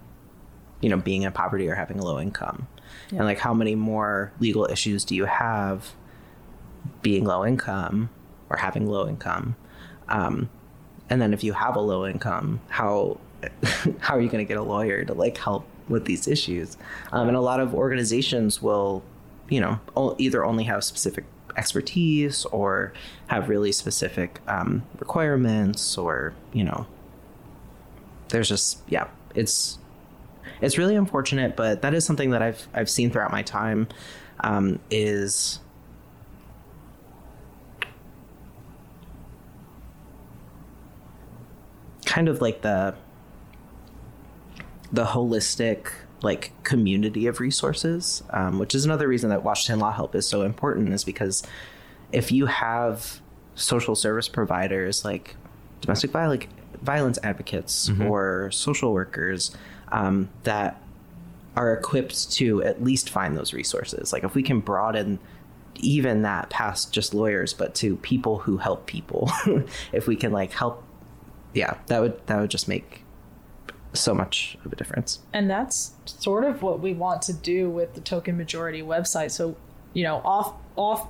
you 0.80 0.88
know 0.88 0.96
being 0.96 1.22
in 1.22 1.32
poverty 1.32 1.68
or 1.68 1.74
having 1.74 1.98
a 1.98 2.04
low 2.04 2.20
income. 2.20 2.68
And 3.10 3.20
like 3.20 3.38
how 3.38 3.54
many 3.54 3.74
more 3.74 4.32
legal 4.40 4.66
issues 4.66 5.04
do 5.04 5.14
you 5.14 5.24
have 5.24 5.94
being 7.02 7.24
low 7.24 7.44
income 7.44 8.10
or 8.48 8.56
having 8.56 8.86
low 8.86 9.08
income? 9.08 9.56
Um, 10.08 10.48
and 11.10 11.20
then 11.20 11.32
if 11.32 11.42
you 11.44 11.52
have 11.52 11.76
a 11.76 11.80
low 11.80 12.06
income 12.06 12.60
how 12.68 13.18
how 14.00 14.16
are 14.16 14.20
you 14.20 14.28
going 14.28 14.44
to 14.44 14.48
get 14.48 14.56
a 14.56 14.62
lawyer 14.62 15.04
to 15.04 15.14
like 15.14 15.36
help 15.38 15.66
with 15.88 16.04
these 16.04 16.26
issues. 16.26 16.76
Um, 17.12 17.28
and 17.28 17.36
a 17.36 17.40
lot 17.40 17.60
of 17.60 17.74
organizations 17.74 18.60
will 18.60 19.02
you 19.48 19.60
know 19.60 19.78
either 20.18 20.44
only 20.44 20.64
have 20.64 20.84
specific 20.84 21.24
expertise 21.56 22.44
or 22.46 22.92
have 23.28 23.48
really 23.48 23.72
specific 23.72 24.40
um, 24.46 24.82
requirements 24.98 25.96
or 25.96 26.34
you 26.52 26.64
know 26.64 26.86
there's 28.28 28.48
just 28.48 28.80
yeah 28.88 29.08
it's 29.34 29.78
it's 30.60 30.76
really 30.76 30.94
unfortunate 30.94 31.56
but 31.56 31.82
that 31.82 31.94
is 31.94 32.04
something 32.04 32.30
that 32.30 32.42
i've 32.42 32.68
i've 32.74 32.90
seen 32.90 33.10
throughout 33.10 33.32
my 33.32 33.42
time 33.42 33.88
um, 34.40 34.78
is 34.90 35.60
kind 42.04 42.28
of 42.28 42.42
like 42.42 42.60
the 42.62 42.94
the 44.96 45.04
holistic 45.04 45.88
like 46.22 46.50
community 46.64 47.26
of 47.26 47.40
resources 47.40 48.22
um, 48.30 48.58
which 48.58 48.74
is 48.74 48.84
another 48.84 49.06
reason 49.06 49.30
that 49.30 49.42
washington 49.42 49.78
law 49.78 49.92
help 49.92 50.14
is 50.14 50.26
so 50.26 50.42
important 50.42 50.92
is 50.92 51.04
because 51.04 51.46
if 52.12 52.32
you 52.32 52.46
have 52.46 53.20
social 53.54 53.94
service 53.94 54.28
providers 54.28 55.04
like 55.04 55.36
domestic 55.80 56.10
violence 56.10 56.46
violence 56.82 57.18
advocates 57.22 57.90
or 58.02 58.50
social 58.50 58.92
workers 58.92 59.56
um, 59.92 60.28
that 60.42 60.82
are 61.56 61.72
equipped 61.72 62.30
to 62.32 62.62
at 62.62 62.82
least 62.82 63.08
find 63.08 63.36
those 63.36 63.54
resources. 63.54 64.12
Like 64.12 64.24
if 64.24 64.34
we 64.34 64.42
can 64.42 64.60
broaden 64.60 65.18
even 65.76 66.22
that 66.22 66.48
past 66.48 66.92
just 66.92 67.12
lawyers 67.12 67.52
but 67.52 67.74
to 67.74 67.96
people 67.96 68.38
who 68.38 68.56
help 68.56 68.86
people 68.86 69.30
if 69.92 70.06
we 70.06 70.16
can 70.16 70.32
like 70.32 70.50
help 70.50 70.82
yeah 71.52 71.76
that 71.88 72.00
would 72.00 72.18
that 72.28 72.40
would 72.40 72.50
just 72.50 72.66
make 72.66 73.04
so 74.00 74.14
much 74.14 74.56
of 74.64 74.72
a 74.72 74.76
difference. 74.76 75.20
And 75.32 75.50
that's 75.50 75.92
sort 76.04 76.44
of 76.44 76.62
what 76.62 76.80
we 76.80 76.92
want 76.92 77.22
to 77.22 77.32
do 77.32 77.70
with 77.70 77.94
the 77.94 78.00
token 78.00 78.36
majority 78.36 78.82
website. 78.82 79.30
So 79.30 79.56
you 79.96 80.02
know 80.02 80.16
off 80.24 80.52
off 80.76 81.08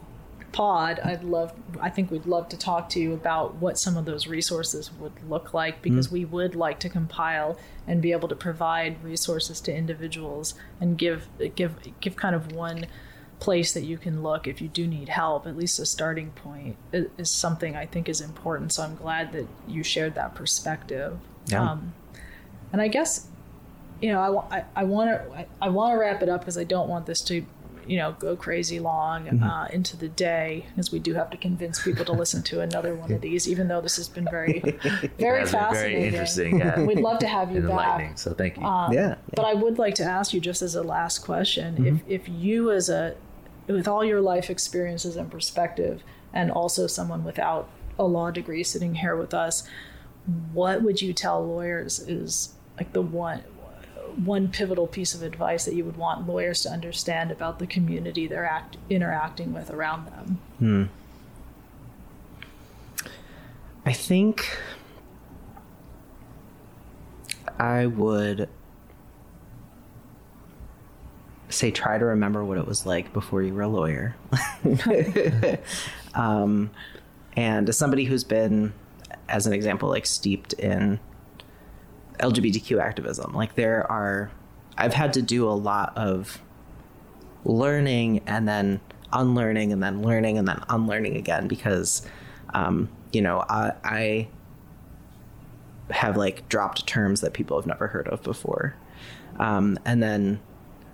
pod 0.53 1.01
i'd 1.01 1.25
love 1.25 1.53
i 1.81 1.90
think 1.90 2.11
we'd 2.11 2.25
love 2.25 2.49
to 2.49 2.57
talk 2.57 2.88
to 2.88 3.01
you 3.01 3.12
about 3.12 3.57
what 3.57 3.77
some 3.79 3.96
of 3.96 4.05
those 4.05 4.29
resources 4.29 4.92
would 4.92 5.12
look 5.29 5.53
like 5.53 5.83
because 5.83 6.11
we 6.11 6.25
would 6.25 6.55
like 6.55 6.79
to 6.79 6.88
compile 6.88 7.59
and 7.87 8.01
be 8.01 8.12
able 8.12 8.29
to 8.29 8.37
provide 8.37 9.03
resources 9.03 9.61
to 9.61 9.75
individuals 9.75 10.55
and 10.81 10.96
give 10.96 11.29
give 11.57 11.75
give 12.01 12.14
kind 12.14 12.35
of 12.35 12.53
one 12.53 12.87
place 13.38 13.72
that 13.75 13.83
you 13.83 13.99
can 13.99 14.22
look 14.22 14.46
if 14.46 14.62
you 14.62 14.68
do 14.68 14.87
need 14.87 15.09
help 15.11 15.46
at 15.46 15.57
least 15.57 15.79
a 15.79 15.85
starting 15.85 16.31
point 16.31 16.77
is, 16.92 17.07
is 17.18 17.31
something 17.31 17.77
i 17.77 17.85
think 17.85 18.09
is 18.09 18.20
important. 18.20 18.72
So 18.72 18.83
i'm 18.85 18.94
glad 18.94 19.33
that 19.33 19.46
you 19.68 19.83
shared 19.83 20.14
that 20.14 20.35
perspective. 20.35 21.18
Yeah. 21.49 21.72
um, 21.72 21.92
and 22.73 22.81
i 22.83 22.89
guess 22.89 23.29
you 23.99 24.11
know, 24.13 24.21
I, 24.51 24.59
I, 24.59 24.65
I 24.77 24.85
want 24.85 25.09
to 25.09 25.33
I, 25.35 25.47
I 25.63 25.69
want 25.71 25.95
to 25.95 25.99
wrap 25.99 26.23
it 26.23 26.29
up 26.29 26.43
because 26.43 26.59
I 26.59 26.65
don't 26.65 26.87
want 26.87 27.07
this 27.07 27.23
to, 27.23 27.47
you 27.87 27.97
know, 27.97 28.13
go 28.19 28.37
crazy 28.37 28.79
long 28.79 29.25
Mm-hmm. 29.25 29.43
uh, 29.43 29.67
into 29.69 29.97
the 29.97 30.09
day 30.11 30.67
because 30.69 30.93
we 30.93 30.99
do 30.99 31.15
have 31.15 31.31
to 31.31 31.39
convince 31.39 31.83
people 31.83 32.05
to 32.05 32.13
listen 32.13 32.43
to 32.43 32.61
another 32.61 32.95
one 32.95 33.11
of 33.11 33.23
these, 33.23 33.49
even 33.49 33.69
though 33.69 33.81
this 33.81 33.97
has 33.97 34.07
been 34.07 34.27
very, 34.31 34.61
very 35.19 35.47
fascinating. 35.47 35.97
very 35.97 36.05
interesting. 36.09 36.59
Yeah. 36.59 36.79
We'd 36.91 37.01
love 37.01 37.21
to 37.21 37.27
have 37.27 37.51
you 37.55 37.63
back. 37.63 38.19
So 38.19 38.35
thank 38.35 38.59
you. 38.59 38.65
Um, 38.65 38.93
yeah 38.93 39.15
But 39.35 39.47
I 39.47 39.55
would 39.55 39.79
like 39.79 39.95
to 39.95 40.05
ask 40.05 40.35
you, 40.35 40.41
just 40.43 40.61
as 40.61 40.75
a 40.75 40.83
last 40.83 41.21
question, 41.21 41.77
Mm-hmm. 41.77 41.87
if 42.11 42.27
if 42.27 42.29
you, 42.29 42.71
as 42.73 42.91
a, 42.91 43.15
with 43.67 43.89
all 43.89 44.05
your 44.05 44.21
life 44.21 44.51
experiences 44.51 45.17
and 45.17 45.31
perspective, 45.31 46.03
and 46.35 46.51
also 46.51 46.87
someone 46.87 47.25
without 47.25 47.71
a 47.99 48.05
law 48.05 48.31
degree 48.31 48.63
sitting 48.63 48.97
here 48.97 49.17
with 49.17 49.33
us, 49.33 49.67
what 50.53 50.83
would 50.83 51.01
you 51.01 51.15
tell 51.15 51.43
lawyers 51.43 51.99
is 52.01 52.53
like 52.79 52.93
the 52.93 53.03
one 53.03 53.43
one 54.25 54.49
pivotal 54.49 54.87
piece 54.87 55.15
of 55.15 55.23
advice 55.23 55.65
that 55.67 55.75
you 55.75 55.85
would 55.85 55.97
want 55.97 56.27
lawyers 56.27 56.62
to 56.62 56.71
understand 56.71 57.31
about 57.31 57.59
the 57.59 57.67
community 57.67 58.27
they're 58.27 58.47
act, 58.47 58.79
interacting 58.89 59.53
with 59.53 59.71
around 59.71 60.07
them? 60.07 60.39
I 63.85 63.93
think 63.93 64.59
I 67.59 67.87
would 67.87 68.49
say 71.49 71.71
try 71.71 71.99
to 71.99 72.05
remember 72.05 72.45
what 72.45 72.59
it 72.59 72.67
was 72.67 72.85
like 72.87 73.12
before 73.12 73.43
you 73.43 73.55
were 73.55 73.62
a 73.62 73.69
lawyer. 73.69 74.17
um, 76.15 76.71
and 77.37 77.69
as 77.69 77.77
somebody 77.79 78.05
who's 78.05 78.25
been, 78.25 78.73
as 79.29 79.47
an 79.47 79.53
example, 79.53 79.89
like 79.89 80.07
steeped 80.07 80.55
in 80.55 80.99
LGBTQ 82.19 82.81
activism. 82.81 83.33
Like 83.33 83.55
there 83.55 83.91
are, 83.91 84.31
I've 84.77 84.95
had 84.95 85.13
to 85.15 85.23
do 85.23 85.49
a 85.49 85.53
lot 85.53 85.97
of 85.97 86.41
learning 87.45 88.23
and 88.27 88.49
then 88.49 88.81
unlearning 89.13 89.73
and 89.73 89.83
then 89.83 90.03
learning 90.03 90.39
and 90.39 90.49
then 90.49 90.63
unlearning 90.69 91.17
again 91.17 91.49
because, 91.49 92.07
um, 92.55 92.89
you 93.13 93.23
know, 93.23 93.45
I, 93.49 93.73
I 93.85 94.29
have 95.91 96.17
like 96.17 96.49
dropped 96.49 96.87
terms 96.87 97.21
that 97.21 97.33
people 97.33 97.59
have 97.59 97.67
never 97.67 97.87
heard 97.87 98.09
of 98.09 98.23
before. 98.23 98.75
Um, 99.39 99.79
and 99.85 100.03
then 100.03 100.41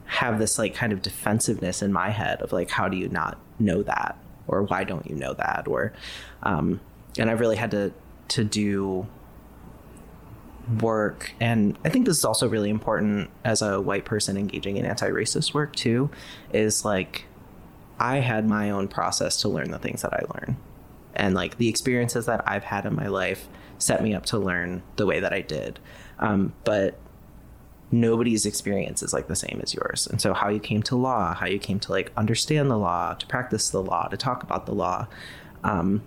have 0.07 0.39
this 0.39 0.59
like 0.59 0.75
kind 0.75 0.93
of 0.93 1.01
defensiveness 1.01 1.81
in 1.81 1.93
my 1.93 2.11
head 2.11 2.43
of 2.43 2.53
like, 2.53 2.71
how 2.71 2.89
do 2.89 2.97
you 2.97 3.09
not 3.09 3.39
know 3.59 3.83
that? 3.83 4.19
Or 4.47 4.63
why 4.65 4.85
don't 4.85 5.09
you 5.09 5.17
know 5.17 5.33
that? 5.35 5.67
Or, 5.67 5.93
um, 6.43 6.81
and 7.19 7.31
I've 7.31 7.41
really 7.41 7.57
had 7.57 7.71
to, 7.71 7.93
to 8.29 8.45
do 8.45 9.07
work 10.81 11.33
and 11.41 11.77
i 11.85 11.89
think 11.89 12.07
this 12.07 12.19
is 12.19 12.25
also 12.25 12.49
really 12.49 12.71
important 12.71 13.29
as 13.45 13.63
a 13.63 13.81
white 13.81 14.05
person 14.05 14.37
engaging 14.37 14.77
in 14.77 14.87
anti-racist 14.87 15.53
work 15.55 15.75
too 15.75 16.09
is 16.53 16.85
like 16.85 17.25
i 17.99 18.19
had 18.19 18.47
my 18.47 18.71
own 18.71 18.87
process 18.87 19.37
to 19.41 19.49
learn 19.49 19.71
the 19.71 19.79
things 19.79 20.03
that 20.03 20.13
i 20.13 20.23
learn. 20.35 20.57
And 21.15 21.35
like 21.35 21.59
the 21.59 21.69
experiences 21.69 22.27
that 22.27 22.49
i've 22.49 22.65
had 22.65 22.87
in 22.87 22.95
my 22.95 23.09
life 23.09 23.49
set 23.79 24.03
me 24.03 24.15
up 24.15 24.25
to 24.27 24.39
learn 24.39 24.83
the 24.97 25.07
way 25.07 25.21
that 25.21 25.33
i 25.33 25.41
did. 25.41 25.81
Um, 26.19 26.53
but 26.65 26.99
nobody's 27.91 28.47
experience 28.47 29.03
is 29.03 29.13
like 29.13 29.27
the 29.27 29.37
same 29.37 29.61
as 29.63 29.75
yours. 29.75 30.07
And 30.07 30.21
so 30.21 30.33
how 30.33 30.49
you 30.49 30.61
came 30.61 30.83
to 30.85 30.97
law 30.97 31.35
how 31.35 31.47
you 31.47 31.59
came 31.59 31.81
to 31.81 31.93
like 31.93 32.13
understand 32.17 32.71
the 32.71 32.79
law 32.79 33.15
to 33.15 33.27
practice 33.27 33.71
the 33.71 33.83
law 33.83 34.07
to 34.09 34.17
talk 34.17 34.43
about 34.43 34.67
the 34.67 34.75
law 34.75 35.09
um, 35.65 36.03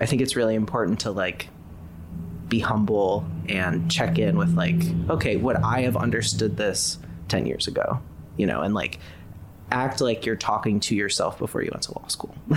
i 0.00 0.06
think 0.06 0.20
it's 0.22 0.36
really 0.36 0.54
important 0.54 1.00
to 1.00 1.10
like 1.10 1.48
be 2.50 2.58
humble 2.58 3.24
and 3.48 3.90
check 3.90 4.18
in 4.18 4.36
with 4.36 4.54
like 4.54 4.82
okay 5.08 5.36
would 5.36 5.56
i 5.56 5.80
have 5.80 5.96
understood 5.96 6.56
this 6.56 6.98
10 7.28 7.46
years 7.46 7.66
ago? 7.66 8.00
You 8.36 8.46
know 8.46 8.60
and 8.60 8.74
like 8.74 8.98
act 9.72 10.00
like 10.00 10.26
you're 10.26 10.36
talking 10.36 10.80
to 10.80 10.94
yourself 10.94 11.38
before 11.38 11.62
you 11.62 11.70
went 11.72 11.84
to 11.84 11.92
law 11.92 12.06
school. 12.08 12.34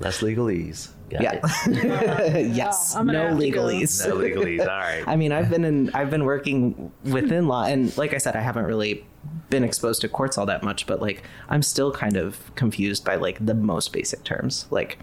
Less 0.00 0.20
legalese. 0.20 0.90
Got 1.10 1.22
yeah. 1.22 1.48
yes. 2.38 2.94
I'm 2.94 3.06
no 3.06 3.28
have 3.28 3.38
legalese. 3.38 4.06
No 4.06 4.16
legalese. 4.16 4.60
All 4.60 4.66
right. 4.66 5.04
I 5.06 5.16
mean, 5.16 5.32
I've 5.32 5.48
been 5.48 5.64
in, 5.64 5.90
I've 5.94 6.10
been 6.10 6.24
working 6.24 6.92
within 7.04 7.48
law, 7.48 7.64
and 7.64 7.96
like 7.96 8.12
I 8.12 8.18
said, 8.18 8.36
I 8.36 8.40
haven't 8.40 8.66
really 8.66 9.06
been 9.48 9.64
exposed 9.64 10.02
to 10.02 10.08
courts 10.08 10.36
all 10.36 10.46
that 10.46 10.62
much, 10.62 10.86
but 10.86 11.00
like 11.00 11.22
I'm 11.48 11.62
still 11.62 11.90
kind 11.92 12.16
of 12.16 12.54
confused 12.54 13.04
by 13.04 13.16
like 13.16 13.44
the 13.44 13.54
most 13.54 13.92
basic 13.92 14.24
terms, 14.24 14.66
like 14.70 14.98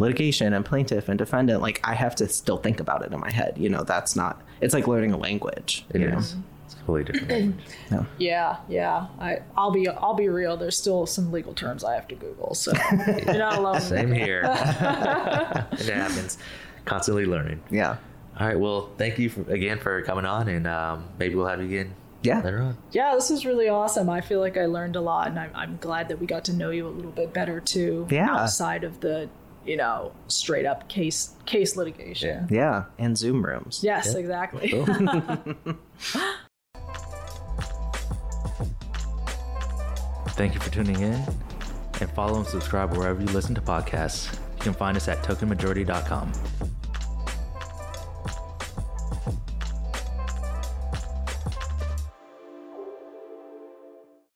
litigation 0.00 0.52
and 0.52 0.64
plaintiff 0.64 1.08
and 1.08 1.18
defendant. 1.18 1.62
Like 1.62 1.80
I 1.84 1.94
have 1.94 2.14
to 2.16 2.28
still 2.28 2.56
think 2.56 2.80
about 2.80 3.04
it 3.04 3.12
in 3.12 3.20
my 3.20 3.30
head. 3.30 3.56
You 3.58 3.68
know, 3.68 3.82
that's 3.84 4.16
not. 4.16 4.42
It's 4.60 4.74
like 4.74 4.86
learning 4.88 5.12
a 5.12 5.16
language. 5.16 5.84
It 5.90 6.00
you 6.00 6.08
is. 6.08 6.34
know? 6.34 6.42
It's 6.64 6.74
a 6.74 6.76
completely 6.78 7.12
different 7.12 7.30
language. 7.40 7.64
No. 7.90 8.06
Yeah, 8.18 8.56
yeah. 8.68 9.06
I, 9.18 9.38
I'll 9.56 9.70
be 9.70 9.88
I'll 9.88 10.14
be 10.14 10.28
real. 10.28 10.56
There's 10.56 10.76
still 10.76 11.06
some 11.06 11.30
legal 11.32 11.52
terms 11.54 11.84
I 11.84 11.94
have 11.94 12.06
to 12.08 12.14
Google, 12.14 12.54
so 12.54 12.72
you're 13.26 13.38
not 13.38 13.58
alone. 13.58 13.80
Same 13.80 14.12
here. 14.12 14.42
it 14.44 15.88
happens. 15.88 16.38
Constantly 16.84 17.26
learning. 17.26 17.60
Yeah. 17.70 17.96
All 18.38 18.46
right. 18.46 18.58
Well, 18.58 18.90
thank 18.96 19.18
you 19.18 19.28
for, 19.28 19.42
again 19.52 19.78
for 19.78 20.00
coming 20.02 20.24
on, 20.24 20.48
and 20.48 20.66
um, 20.66 21.08
maybe 21.18 21.34
we'll 21.34 21.46
have 21.46 21.60
you 21.60 21.66
again 21.66 21.94
Yeah. 22.22 22.40
later 22.40 22.62
on. 22.62 22.78
Yeah, 22.92 23.14
this 23.14 23.30
is 23.30 23.44
really 23.44 23.68
awesome. 23.68 24.08
I 24.08 24.20
feel 24.22 24.40
like 24.40 24.56
I 24.56 24.64
learned 24.66 24.96
a 24.96 25.00
lot, 25.00 25.28
and 25.28 25.38
I'm, 25.38 25.50
I'm 25.54 25.76
glad 25.78 26.08
that 26.08 26.18
we 26.20 26.26
got 26.26 26.44
to 26.46 26.52
know 26.54 26.70
you 26.70 26.86
a 26.86 26.88
little 26.88 27.10
bit 27.10 27.34
better 27.34 27.60
too. 27.60 28.06
Yeah. 28.10 28.34
Outside 28.34 28.84
of 28.84 29.00
the, 29.00 29.28
you 29.64 29.76
know, 29.76 30.12
straight 30.28 30.66
up 30.66 30.88
case 30.88 31.30
case 31.46 31.76
litigation. 31.76 32.46
Yeah. 32.50 32.56
Yeah. 32.98 33.04
And 33.04 33.16
Zoom 33.16 33.44
rooms. 33.44 33.80
Yes, 33.82 34.12
Yeah. 34.12 34.20
exactly. 34.20 34.68
Cool. 34.70 34.86
Thank 40.30 40.54
you 40.54 40.60
for 40.60 40.70
tuning 40.70 41.00
in 41.00 41.12
and 42.00 42.10
follow 42.12 42.38
and 42.38 42.46
subscribe 42.46 42.96
wherever 42.96 43.20
you 43.20 43.26
listen 43.28 43.54
to 43.54 43.60
podcasts. 43.60 44.32
You 44.56 44.62
can 44.62 44.74
find 44.74 44.96
us 44.96 45.08
at 45.08 45.22
tokenmajority.com. 45.22 46.32